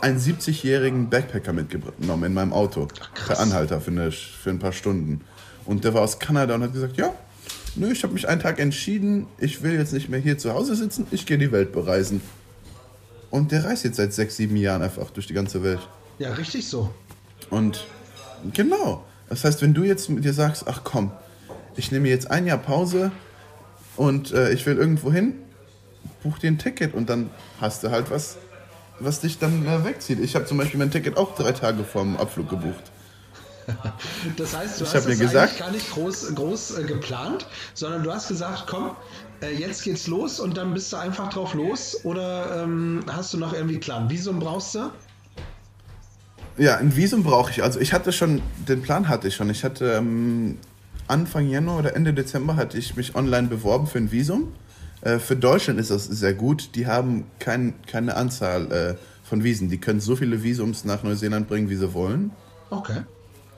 [0.01, 2.87] einen 70-jährigen Backpacker mitgenommen in meinem Auto.
[3.25, 5.21] Per Anhalter für, eine, für ein paar Stunden.
[5.67, 7.13] Und der war aus Kanada und hat gesagt, ja,
[7.75, 10.75] nö, ich habe mich einen Tag entschieden, ich will jetzt nicht mehr hier zu Hause
[10.75, 12.21] sitzen, ich gehe die Welt bereisen.
[13.29, 15.81] Und der reist jetzt seit sechs, sieben Jahren einfach durch die ganze Welt.
[16.17, 16.89] Ja, richtig so.
[17.49, 17.85] Und
[18.53, 19.05] genau.
[19.29, 21.11] Das heißt, wenn du jetzt mit dir sagst, ach komm,
[21.75, 23.11] ich nehme jetzt ein Jahr Pause
[23.97, 25.33] und äh, ich will irgendwo hin,
[26.23, 28.37] buch dir ein Ticket und dann hast du halt was,
[28.99, 30.19] was dich dann äh, wegzieht.
[30.21, 32.91] Ich habe zum Beispiel mein Ticket auch drei Tage vorm Abflug gebucht.
[34.37, 38.11] Das heißt, du Ich hast das gesagt- gar nicht groß, groß äh, geplant, sondern du
[38.13, 38.91] hast gesagt, komm,
[39.41, 43.37] äh, jetzt geht's los und dann bist du einfach drauf los oder ähm, hast du
[43.37, 44.09] noch irgendwie klar?
[44.09, 44.89] Visum brauchst du?
[46.57, 47.61] Ja, ein Visum brauche ich.
[47.63, 49.49] Also ich hatte schon, den Plan hatte ich schon.
[49.49, 50.57] Ich hatte ähm,
[51.07, 54.53] Anfang Januar oder Ende Dezember hatte ich mich online beworben für ein Visum.
[55.01, 56.69] Äh, für Deutschland ist das sehr gut.
[56.75, 59.69] Die haben kein, keine Anzahl äh, von Visen.
[59.69, 62.31] Die können so viele Visums nach Neuseeland bringen, wie sie wollen,
[62.69, 63.01] Okay.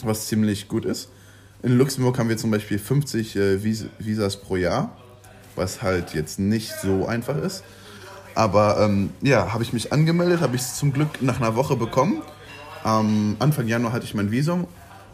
[0.04, 1.10] Was ziemlich gut ist.
[1.62, 4.98] In Luxemburg haben wir zum Beispiel 50 äh, Vis Visas pro Jahr,
[5.56, 7.64] was halt jetzt nicht so einfach ist.
[8.36, 11.76] Aber ähm, ja, habe ich mich angemeldet, habe ich es zum Glück nach einer Woche
[11.76, 12.22] bekommen.
[12.84, 14.68] Am Anfang Januar hatte ich mein Visum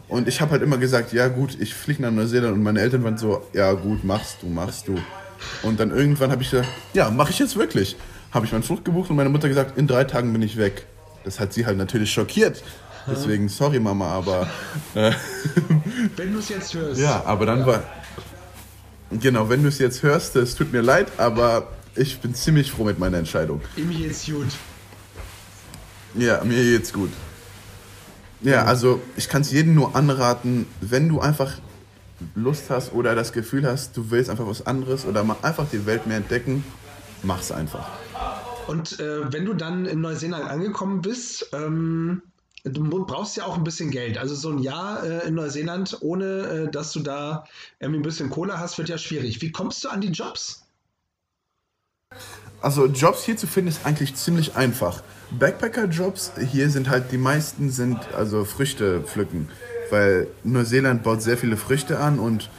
[0.08, 3.02] und ich habe halt immer gesagt, ja gut, ich fliege nach Neuseeland und meine Eltern
[3.02, 4.96] waren so, ja gut, machst du, machst du.
[5.62, 7.96] Und dann irgendwann habe ich gesagt, ja, mache ich jetzt wirklich.
[8.30, 10.86] Habe ich meinen Flug gebucht und meine Mutter gesagt, in drei Tagen bin ich weg.
[11.24, 12.62] Das hat sie halt natürlich schockiert.
[13.08, 14.48] Deswegen, sorry Mama, aber
[16.16, 17.00] Wenn du es jetzt hörst.
[17.00, 17.82] ja, aber dann war.
[19.10, 22.84] Genau, wenn du es jetzt hörst, es tut mir leid, aber ich bin ziemlich froh
[22.84, 23.60] mit meiner Entscheidung.
[23.76, 24.48] Ihm geht's gut.
[26.14, 27.10] Ja, mir geht's gut.
[28.40, 31.52] Ja, also ich kann es jedem nur anraten, wenn du einfach
[32.34, 35.86] Lust hast oder das Gefühl hast, du willst einfach was anderes oder mal einfach die
[35.86, 36.64] Welt mehr entdecken,
[37.22, 37.88] mach's einfach.
[38.66, 42.22] Und äh, wenn du dann in Neuseeland angekommen bist, ähm,
[42.70, 44.18] du brauchst ja auch ein bisschen Geld.
[44.18, 47.44] Also so ein Jahr äh, in Neuseeland, ohne äh, dass du da
[47.78, 49.40] irgendwie ein bisschen Kohle hast, wird ja schwierig.
[49.42, 50.62] Wie kommst du an die Jobs?
[52.60, 55.02] Also Jobs hier zu finden ist eigentlich ziemlich einfach.
[55.38, 59.48] Backpacker-Jobs hier sind halt die meisten sind also Früchte pflücken,
[59.90, 62.50] weil Neuseeland baut sehr viele Früchte an und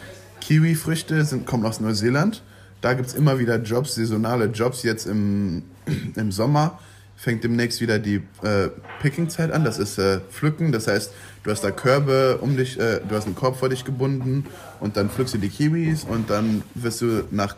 [0.41, 2.43] Kiwi-Früchte kommen aus Neuseeland.
[2.81, 4.83] Da gibt es immer wieder Jobs, saisonale Jobs.
[4.83, 5.63] Jetzt im,
[6.15, 6.79] im Sommer
[7.17, 8.69] fängt demnächst wieder die äh,
[9.01, 9.65] Picking-Zeit an.
[9.65, 10.71] Das ist äh, Pflücken.
[10.71, 11.11] Das heißt,
[11.43, 14.45] du hast da Körbe um dich, äh, du hast einen Korb vor dich gebunden
[14.79, 17.55] und dann pflückst du die Kiwis und dann wirst du nach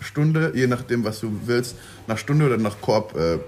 [0.00, 3.38] Stunde, je nachdem, was du willst, nach Stunde oder nach Korb äh,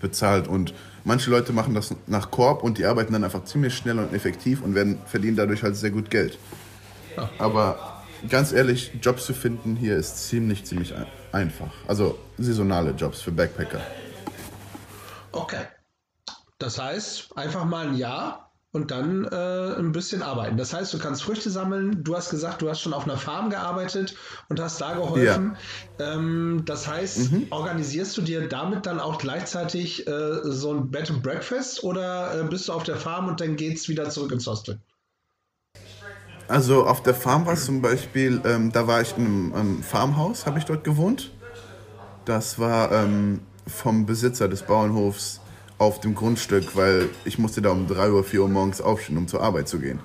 [0.00, 0.48] bezahlt.
[0.48, 0.72] Und
[1.04, 4.62] manche Leute machen das nach Korb und die arbeiten dann einfach ziemlich schnell und effektiv
[4.62, 6.38] und werden, verdienen dadurch halt sehr gut Geld.
[7.38, 10.94] Aber ganz ehrlich, Jobs zu finden hier ist ziemlich, ziemlich
[11.32, 11.72] einfach.
[11.86, 13.80] Also saisonale Jobs für Backpacker.
[15.36, 15.66] Okay.
[16.58, 20.56] Das heißt, einfach mal ein Jahr und dann äh, ein bisschen arbeiten.
[20.56, 22.04] Das heißt, du kannst Früchte sammeln.
[22.04, 24.14] Du hast gesagt, du hast schon auf einer Farm gearbeitet
[24.48, 25.56] und hast da geholfen.
[25.98, 26.14] Ja.
[26.14, 27.46] Ähm, das heißt, mhm.
[27.50, 32.44] organisierst du dir damit dann auch gleichzeitig äh, so ein Bed and Breakfast oder äh,
[32.44, 34.78] bist du auf der Farm und dann geht's wieder zurück ins Hostel?
[36.48, 39.82] Also auf der Farm war es zum Beispiel, ähm, da war ich in einem, einem
[39.82, 41.32] Farmhaus, habe ich dort gewohnt.
[42.24, 45.40] Das war ähm, vom Besitzer des Bauernhofs
[45.78, 49.28] auf dem Grundstück, weil ich musste da um 3 Uhr, 4 Uhr morgens aufstehen, um
[49.28, 50.00] zur Arbeit zu gehen.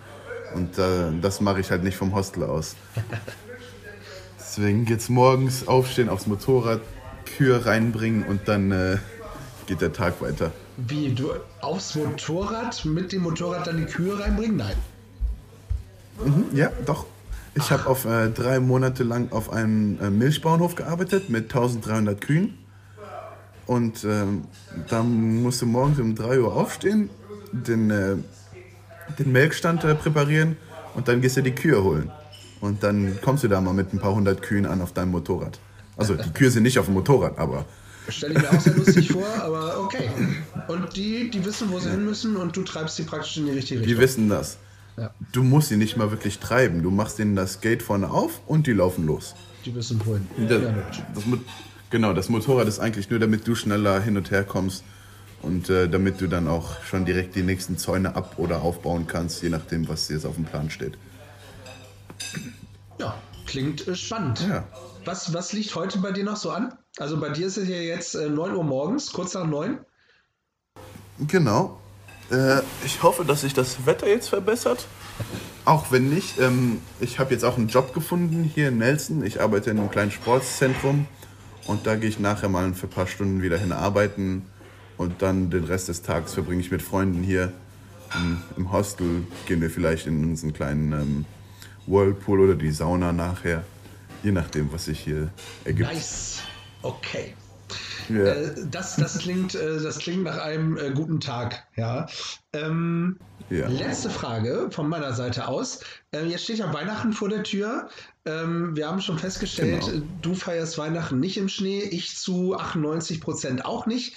[0.53, 2.75] Und äh, das mache ich halt nicht vom Hostel aus.
[4.37, 6.81] Deswegen geht's morgens aufstehen, aufs Motorrad,
[7.37, 8.97] Kühe reinbringen und dann äh,
[9.65, 10.51] geht der Tag weiter.
[10.75, 11.31] Wie, du
[11.61, 14.57] aufs Motorrad, mit dem Motorrad dann die Kühe reinbringen?
[14.57, 14.75] Nein.
[16.23, 17.05] Mhm, ja, doch.
[17.53, 22.57] Ich habe auf äh, drei Monate lang auf einem äh, Milchbauernhof gearbeitet mit 1300 Kühen.
[23.71, 24.43] Und ähm,
[24.89, 27.09] dann musst du morgens um 3 Uhr aufstehen,
[27.53, 28.17] den, äh,
[29.17, 30.57] den Melkstand äh, präparieren
[30.93, 32.11] und dann gehst du die Kühe holen.
[32.59, 35.57] Und dann kommst du da mal mit ein paar hundert Kühen an auf deinem Motorrad.
[35.95, 37.63] Also die Kühe sind nicht auf dem Motorrad, aber.
[38.09, 40.09] Stelle ich mir auch sehr lustig vor, aber okay.
[40.67, 43.51] Und die, die wissen, wo sie hin müssen und du treibst sie praktisch in die
[43.53, 43.95] richtige Richtung.
[43.95, 44.57] Die wissen das.
[44.97, 45.11] Ja.
[45.31, 46.83] Du musst sie nicht mal wirklich treiben.
[46.83, 49.33] Du machst ihnen das Gate vorne auf und die laufen los.
[49.63, 50.27] Die wissen wohin.
[50.49, 50.61] Das,
[51.15, 51.23] das,
[51.91, 54.85] Genau, das Motorrad ist eigentlich nur, damit du schneller hin und her kommst
[55.41, 59.43] und äh, damit du dann auch schon direkt die nächsten Zäune ab- oder aufbauen kannst,
[59.43, 60.97] je nachdem, was jetzt auf dem Plan steht.
[62.97, 63.15] Ja,
[63.45, 64.45] klingt äh, spannend.
[64.47, 64.63] Ja.
[65.03, 66.73] Was, was liegt heute bei dir noch so an?
[66.97, 69.79] Also bei dir ist es ja jetzt äh, 9 Uhr morgens, kurz nach 9.
[71.27, 71.77] Genau.
[72.31, 74.85] Äh, ich hoffe, dass sich das Wetter jetzt verbessert.
[75.65, 76.39] Auch wenn nicht.
[76.39, 79.25] Ähm, ich habe jetzt auch einen Job gefunden hier in Nelson.
[79.25, 81.07] Ich arbeite in einem kleinen Sportzentrum
[81.71, 84.43] und da gehe ich nachher mal für ein paar Stunden wieder hin arbeiten.
[84.97, 87.53] Und dann den Rest des Tages verbringe ich mit Freunden hier.
[88.57, 91.25] Im Hostel gehen wir vielleicht in unseren kleinen ähm,
[91.87, 93.63] Whirlpool oder die Sauna nachher.
[94.21, 95.29] Je nachdem, was sich hier
[95.63, 95.93] ergibt.
[95.93, 96.41] Nice.
[96.81, 97.35] Okay.
[98.09, 98.25] Ja.
[98.25, 101.63] Äh, das, das, klingt, äh, das klingt nach einem äh, guten Tag.
[101.75, 102.07] Ja.
[102.53, 103.17] Ähm,
[103.49, 103.67] ja.
[103.67, 105.81] Letzte Frage von meiner Seite aus.
[106.13, 107.89] Jetzt steht ja Weihnachten vor der Tür.
[108.25, 110.05] Ähm, wir haben schon festgestellt, genau.
[110.21, 114.15] du feierst Weihnachten nicht im Schnee, ich zu 98 Prozent auch nicht.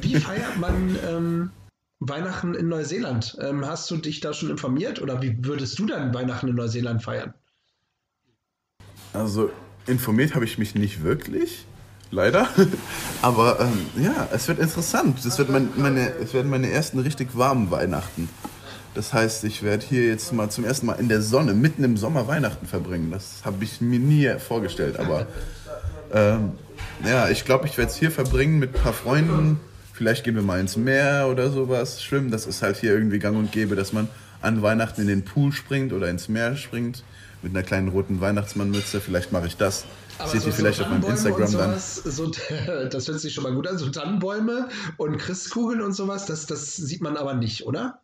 [0.00, 1.50] Wie feiert man ähm,
[2.00, 3.36] Weihnachten in Neuseeland?
[3.40, 7.02] Ähm, hast du dich da schon informiert oder wie würdest du dann Weihnachten in Neuseeland
[7.02, 7.34] feiern?
[9.12, 9.50] Also
[9.86, 11.66] informiert habe ich mich nicht wirklich
[12.10, 12.48] leider.
[13.22, 15.24] Aber ähm, ja, es wird interessant.
[15.24, 18.28] Es, wird mein, meine, es werden meine ersten richtig warmen Weihnachten.
[18.94, 21.96] Das heißt, ich werde hier jetzt mal zum ersten Mal in der Sonne, mitten im
[21.96, 23.10] Sommer Weihnachten verbringen.
[23.10, 24.98] Das habe ich mir nie vorgestellt.
[24.98, 25.26] Aber
[26.12, 26.52] ähm,
[27.04, 29.60] ja, ich glaube, ich werde es hier verbringen mit ein paar Freunden.
[29.92, 32.02] Vielleicht gehen wir mal ins Meer oder sowas.
[32.02, 34.08] Schwimmen, das ist halt hier irgendwie gang und gäbe, dass man
[34.42, 37.04] an Weihnachten in den Pool springt oder ins Meer springt.
[37.42, 39.00] Mit einer kleinen roten Weihnachtsmannmütze.
[39.00, 39.84] Vielleicht mache ich das.
[40.20, 42.12] Aber Seht so, ihr vielleicht so auf meinem Instagram sowas, dann.
[42.12, 42.26] So,
[42.90, 43.78] das hört sich schon mal gut an.
[43.78, 44.68] So Tannenbäume
[44.98, 48.02] und Christkugeln und sowas, das, das sieht man aber nicht, oder?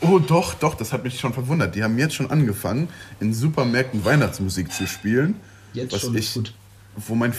[0.00, 1.76] Oh, doch, doch, das hat mich schon verwundert.
[1.76, 2.88] Die haben jetzt schon angefangen,
[3.20, 5.36] in Supermärkten Weihnachtsmusik zu spielen.
[5.72, 6.52] Jetzt was schon ich, gut.
[6.96, 7.32] Wo mein,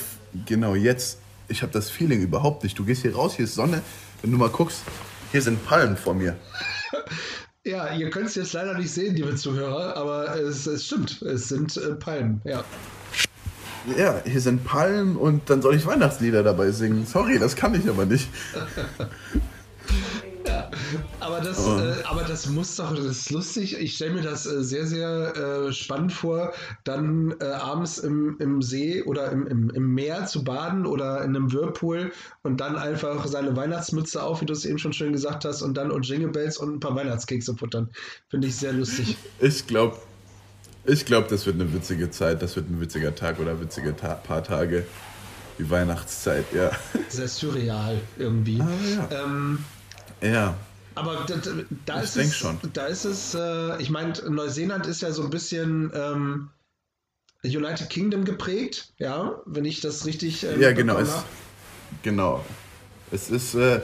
[0.46, 2.80] genau, jetzt, ich habe das Feeling überhaupt nicht.
[2.80, 3.82] Du gehst hier raus, hier ist Sonne.
[4.22, 4.84] Wenn du mal guckst,
[5.32, 6.38] hier sind Palmen vor mir.
[7.66, 11.50] ja, ihr könnt es jetzt leider nicht sehen, liebe Zuhörer, aber es, es stimmt, es
[11.50, 12.64] sind äh, Palmen, ja
[13.98, 17.06] ja, hier sind Palmen und dann soll ich Weihnachtslieder dabei singen.
[17.06, 18.30] Sorry, das kann ich aber nicht.
[20.48, 20.70] ja,
[21.20, 21.80] aber das, oh.
[21.80, 23.80] äh, aber das muss doch, das ist lustig.
[23.80, 26.54] Ich stelle mir das äh, sehr, sehr äh, spannend vor,
[26.84, 31.36] dann äh, abends im, im See oder im, im, im Meer zu baden oder in
[31.36, 32.12] einem Whirlpool
[32.44, 35.76] und dann einfach seine Weihnachtsmütze auf, wie du es eben schon schön gesagt hast, und
[35.76, 37.90] dann und Jingle Bells und ein paar Weihnachtskekse futtern.
[38.28, 39.18] Finde ich sehr lustig.
[39.40, 39.98] Ich glaube,
[40.86, 44.16] ich glaube, das wird eine witzige Zeit, das wird ein witziger Tag oder witzige Ta
[44.16, 44.86] paar Tage.
[45.58, 46.72] Die Weihnachtszeit, ja.
[47.10, 48.62] Sehr surreal irgendwie.
[48.62, 48.68] Ah,
[49.12, 49.24] ja.
[49.24, 49.66] Ähm,
[50.22, 50.56] ja.
[50.96, 51.36] Aber da,
[51.86, 52.58] da ist es, schon.
[52.74, 56.50] da ist es, äh, ich meine, Neuseeland ist ja so ein bisschen ähm,
[57.44, 60.46] United Kingdom geprägt, ja, wenn ich das richtig.
[60.46, 60.98] Äh, ja, genau.
[60.98, 61.24] Es,
[62.04, 62.44] genau.
[63.12, 63.54] Es ist.
[63.56, 63.82] Äh,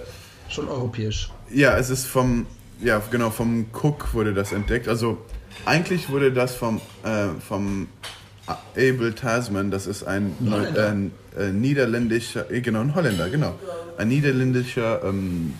[0.50, 1.32] schon europäisch.
[1.50, 2.48] Ja, es ist vom,
[2.82, 4.88] ja, genau, vom Cook wurde das entdeckt.
[4.88, 5.26] Also
[5.66, 7.88] eigentlich wurde das vom, äh, vom
[8.48, 10.36] Abel Tasman, das ist ein,
[10.78, 13.56] ein äh, niederländischer, äh, genau, ein Holländer, genau.
[13.98, 15.54] Ein niederländischer ähm,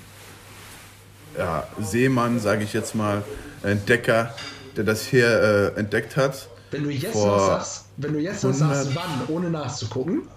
[1.38, 3.24] ja, Seemann, sage ich jetzt mal,
[3.64, 4.34] Entdecker,
[4.76, 6.50] der das hier äh, entdeckt hat.
[6.72, 10.28] Wenn du jetzt noch sagst, wenn du jetzt noch sagst, 100 wann, ohne nachzugucken,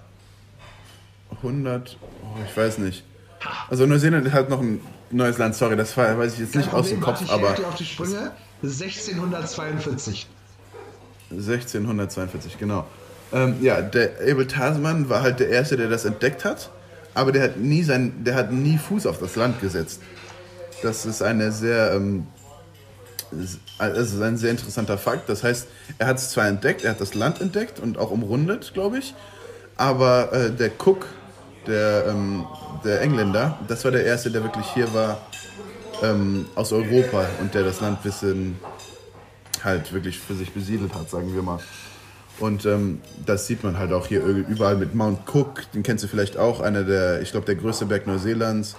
[1.42, 3.04] 100, oh, ich weiß nicht.
[3.68, 4.80] Also Neuseeland hat noch ein
[5.10, 7.68] neues Land, sorry, das weiß ich jetzt nicht kein aus dem Problem, Kopf, ich aber
[7.68, 8.32] auf die Sprünge.
[8.62, 10.26] 1642.
[11.30, 12.86] 1642, genau.
[13.32, 16.70] Ähm, ja, der Abel Tasman war halt der Erste, der das entdeckt hat,
[17.14, 20.00] aber der hat nie, sein, der hat nie Fuß auf das Land gesetzt.
[20.82, 22.26] Das ist eine sehr, ähm,
[23.78, 25.28] also ein sehr interessanter Fakt.
[25.28, 28.72] Das heißt, er hat es zwar entdeckt, er hat das Land entdeckt und auch umrundet,
[28.72, 29.14] glaube ich,
[29.76, 31.06] aber äh, der Cook,
[31.66, 32.46] der, ähm,
[32.84, 35.20] der Engländer, das war der Erste, der wirklich hier war
[36.02, 38.58] ähm, aus Europa und der das Land ein bisschen
[39.64, 41.58] halt wirklich für sich besiedelt hat, sagen wir mal.
[42.38, 46.08] Und ähm, das sieht man halt auch hier überall mit Mount Cook, den kennst du
[46.08, 48.76] vielleicht auch, einer der, ich glaube, der größte Berg Neuseelands.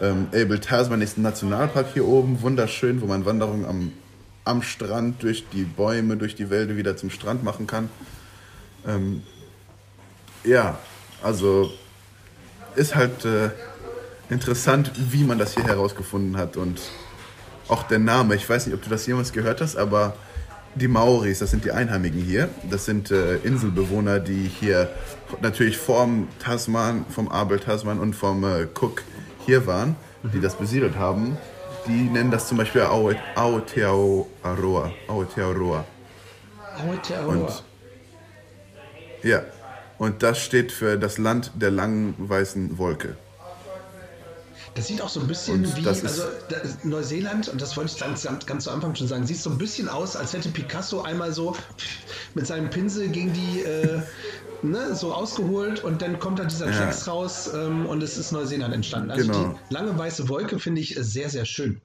[0.00, 3.92] Ähm, Abel Tasman ist ein Nationalpark hier oben, wunderschön, wo man Wanderungen am,
[4.44, 7.88] am Strand durch die Bäume, durch die Wälder wieder zum Strand machen kann.
[8.86, 9.22] Ähm,
[10.44, 10.78] ja,
[11.22, 11.72] also
[12.74, 13.50] ist halt äh,
[14.30, 16.80] interessant, wie man das hier herausgefunden hat und
[17.68, 18.34] auch der Name.
[18.34, 20.14] Ich weiß nicht, ob du das jemals gehört hast, aber
[20.74, 22.48] die Maoris, das sind die Einheimigen hier.
[22.70, 24.90] Das sind äh, Inselbewohner, die hier
[25.40, 29.02] natürlich vom Tasman, vom Abel Tasman und vom äh, Cook
[29.44, 31.36] hier waren, die das besiedelt haben.
[31.86, 34.92] Die nennen das zum Beispiel Aote- Aotearoa.
[35.08, 35.84] Aotearoa.
[37.26, 37.64] Und
[39.22, 39.42] ja,
[39.98, 43.16] und das steht für das Land der langen weißen Wolke.
[44.74, 47.76] Das sieht auch so ein bisschen Und wie, das also da ist Neuseeland, und das
[47.76, 50.48] wollte ich ganz, ganz, zu Anfang schon sagen, sieht so ein bisschen aus, als hätte
[50.48, 51.54] Picasso einmal so
[52.34, 54.00] mit seinem Pinsel gegen die, äh,
[54.62, 56.72] ne, so ausgeholt und dann kommt da dieser Ja.
[56.72, 59.10] Klecks raus ähm, und es ist Neuseeland entstanden.
[59.10, 59.58] Also Genau.
[59.68, 61.82] die lange weiße Wolke finde ich sehr, sehr schön.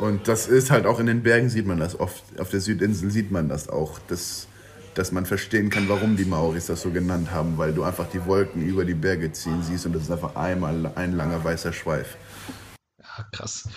[0.00, 2.22] Und das ist halt auch in den Bergen sieht man das oft.
[2.38, 4.46] Auf der Südinsel sieht man das auch, dass,
[4.96, 8.24] dass man verstehen kann, warum die Maoris das so genannt haben, weil du einfach die
[8.24, 12.16] Wolken über die Berge ziehen siehst und das ist einfach einmal ein langer weißer Schweif.
[13.32, 13.68] Krass.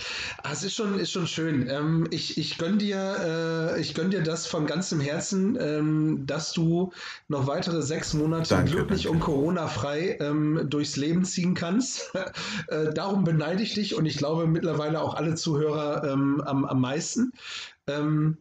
[0.44, 1.70] Ah, es ist schon, ist schon schön.
[1.70, 6.52] Ähm, ich, ich gönn dir, äh, ich gönn dir das von ganzem Herzen, ähm, dass
[6.52, 6.92] du
[7.30, 9.16] noch weitere sechs Monate Danke, glücklich danke.
[9.16, 12.14] und Corona-frei ähm, durchs Leben ziehen kannst.
[12.68, 16.82] äh, darum beneide ich dich und ich glaube mittlerweile auch alle Zuhörer ähm, am, am
[16.82, 17.32] meisten.
[17.88, 18.38] Ähm,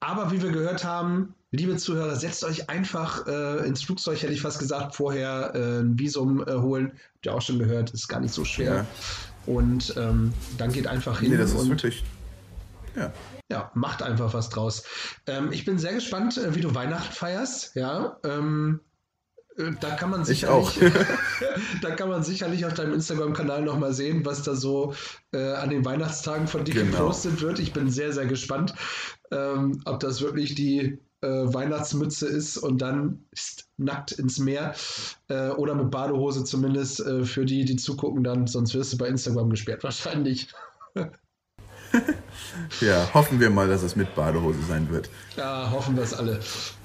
[0.00, 4.42] aber wie wir gehört haben, liebe Zuhörer, setzt euch einfach äh, ins Flugzeug, hätte ich
[4.42, 6.92] fast gesagt, vorher äh, ein Visum äh, holen.
[7.14, 8.74] Habt ihr auch schon gehört, ist gar nicht so schwer.
[8.74, 8.86] Ja.
[9.46, 12.02] Und ähm, dann geht einfach hin Nee, das ist wirklich.
[12.96, 13.12] Ja.
[13.50, 14.84] ja, macht einfach was draus.
[15.26, 17.74] Ähm, ich bin sehr gespannt, äh, wie du Weihnachten feierst.
[17.74, 18.80] Ja, ähm,
[19.58, 20.78] äh, da kann man Ich sicherlich,
[21.82, 24.94] da kann man sicherlich auf deinem Instagram-Kanal noch mal sehen, was da so
[25.32, 26.90] äh, an den Weihnachtstagen von dir Genau.
[26.92, 27.58] gepostet wird.
[27.58, 28.74] Ich bin sehr, sehr gespannt,
[29.30, 34.74] ähm, ob das wirklich die äh, Weihnachtsmütze ist und dann ist nackt ins Meer
[35.28, 39.08] äh, oder mit Badehose zumindest äh, für die, die zugucken dann, sonst wirst du bei
[39.08, 40.48] Instagram gesperrt wahrscheinlich.
[42.80, 45.10] ja, hoffen wir mal, dass es mit Badehose sein wird.
[45.36, 46.40] Ja, hoffen wir es alle.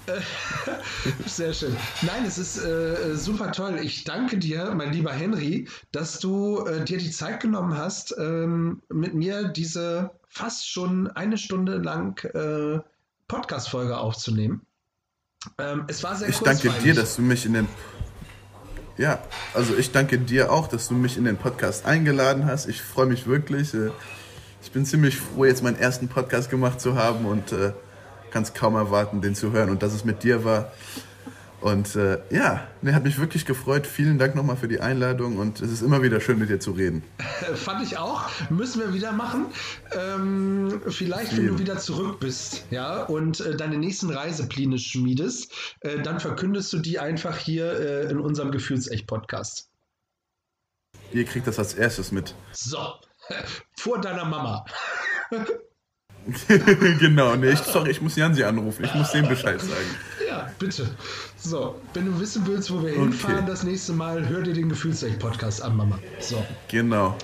[1.27, 1.75] Sehr schön.
[2.01, 3.79] Nein, es ist äh, super toll.
[3.81, 8.81] Ich danke dir, mein lieber Henry, dass du äh, dir die Zeit genommen hast, ähm,
[8.89, 12.79] mit mir diese fast schon eine Stunde lang äh,
[13.29, 14.65] Podcast-Folge aufzunehmen.
[15.57, 17.67] Ähm, es war sehr Ich danke dir, dass du mich in den.
[18.97, 19.19] Ja,
[19.53, 22.67] also ich danke dir auch, dass du mich in den Podcast eingeladen hast.
[22.67, 23.73] Ich freue mich wirklich.
[23.73, 23.91] äh,
[24.61, 27.71] Ich bin ziemlich froh, jetzt meinen ersten Podcast gemacht zu haben und äh,
[28.31, 30.73] kann es kaum erwarten, den zu hören und dass es mit dir war.
[31.61, 33.85] Und äh, ja, ne, hat mich wirklich gefreut.
[33.85, 36.71] Vielen Dank nochmal für die Einladung und es ist immer wieder schön, mit dir zu
[36.71, 37.03] reden.
[37.55, 38.29] Fand ich auch.
[38.49, 39.47] Müssen wir wieder machen.
[39.91, 41.47] Ähm, vielleicht, wenn Viel.
[41.49, 45.51] du wieder zurück bist, ja, und äh, deine nächsten Reisepläne schmiedest,
[45.81, 49.69] äh, dann verkündest du die einfach hier äh, in unserem Gefühlsecht-Podcast.
[51.11, 52.35] Ihr kriegt das als erstes mit.
[52.53, 52.79] So,
[53.77, 54.63] vor deiner Mama.
[56.99, 58.85] genau, ne, ich, sorry, ich muss Jansi anrufen.
[58.85, 59.97] Ich muss dem Bescheid sagen.
[60.57, 60.89] Bitte.
[61.37, 65.61] So, wenn du wissen willst, wo wir hinfahren das nächste Mal, hör dir den Gefühlsecht-Podcast
[65.61, 65.99] an, Mama.
[66.19, 66.43] So.
[66.67, 67.17] Genau.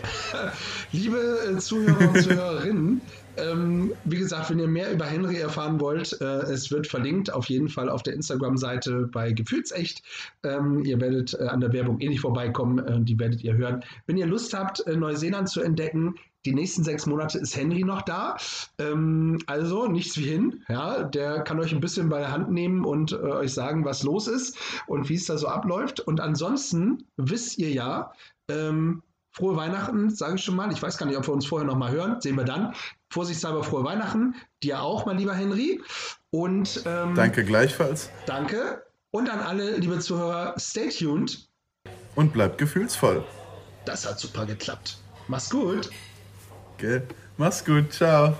[0.92, 3.02] Liebe äh, Zuhörer und Zuhörerinnen,
[3.38, 7.48] ähm, wie gesagt, wenn ihr mehr über Henry erfahren wollt, äh, es wird verlinkt auf
[7.48, 10.02] jeden Fall auf der Instagram-Seite bei Gefühlsecht.
[10.44, 13.84] Ähm, ihr werdet äh, an der Werbung eh nicht vorbeikommen, äh, die werdet ihr hören.
[14.08, 16.16] Wenn ihr Lust habt, äh, Neuseeland zu entdecken,
[16.46, 18.38] die nächsten sechs Monate ist Henry noch da.
[18.78, 20.64] Ähm, also nichts wie hin.
[20.70, 24.04] Ja, der kann euch ein bisschen bei der Hand nehmen und äh, euch sagen, was
[24.04, 26.00] los ist und wie es da so abläuft.
[26.00, 28.14] Und ansonsten wisst ihr ja,
[28.50, 30.72] ähm, frohe Weihnachten, sage ich schon mal.
[30.72, 32.22] Ich weiß gar nicht, ob wir uns vorher noch mal hören.
[32.22, 32.74] Sehen wir dann.
[33.10, 34.36] vorsichtshalber frohe Weihnachten.
[34.64, 35.82] Dir auch, mein lieber Henry.
[36.30, 38.10] Und ähm, Danke gleichfalls.
[38.26, 38.84] Danke.
[39.12, 41.50] Und an alle, liebe Zuhörer, stay tuned.
[42.16, 43.24] Und bleibt gefühlsvoll.
[43.86, 44.98] Das hat super geklappt.
[45.28, 45.90] Mach's gut.
[46.78, 47.04] Gell?
[47.38, 48.36] Mach's gut, ciao.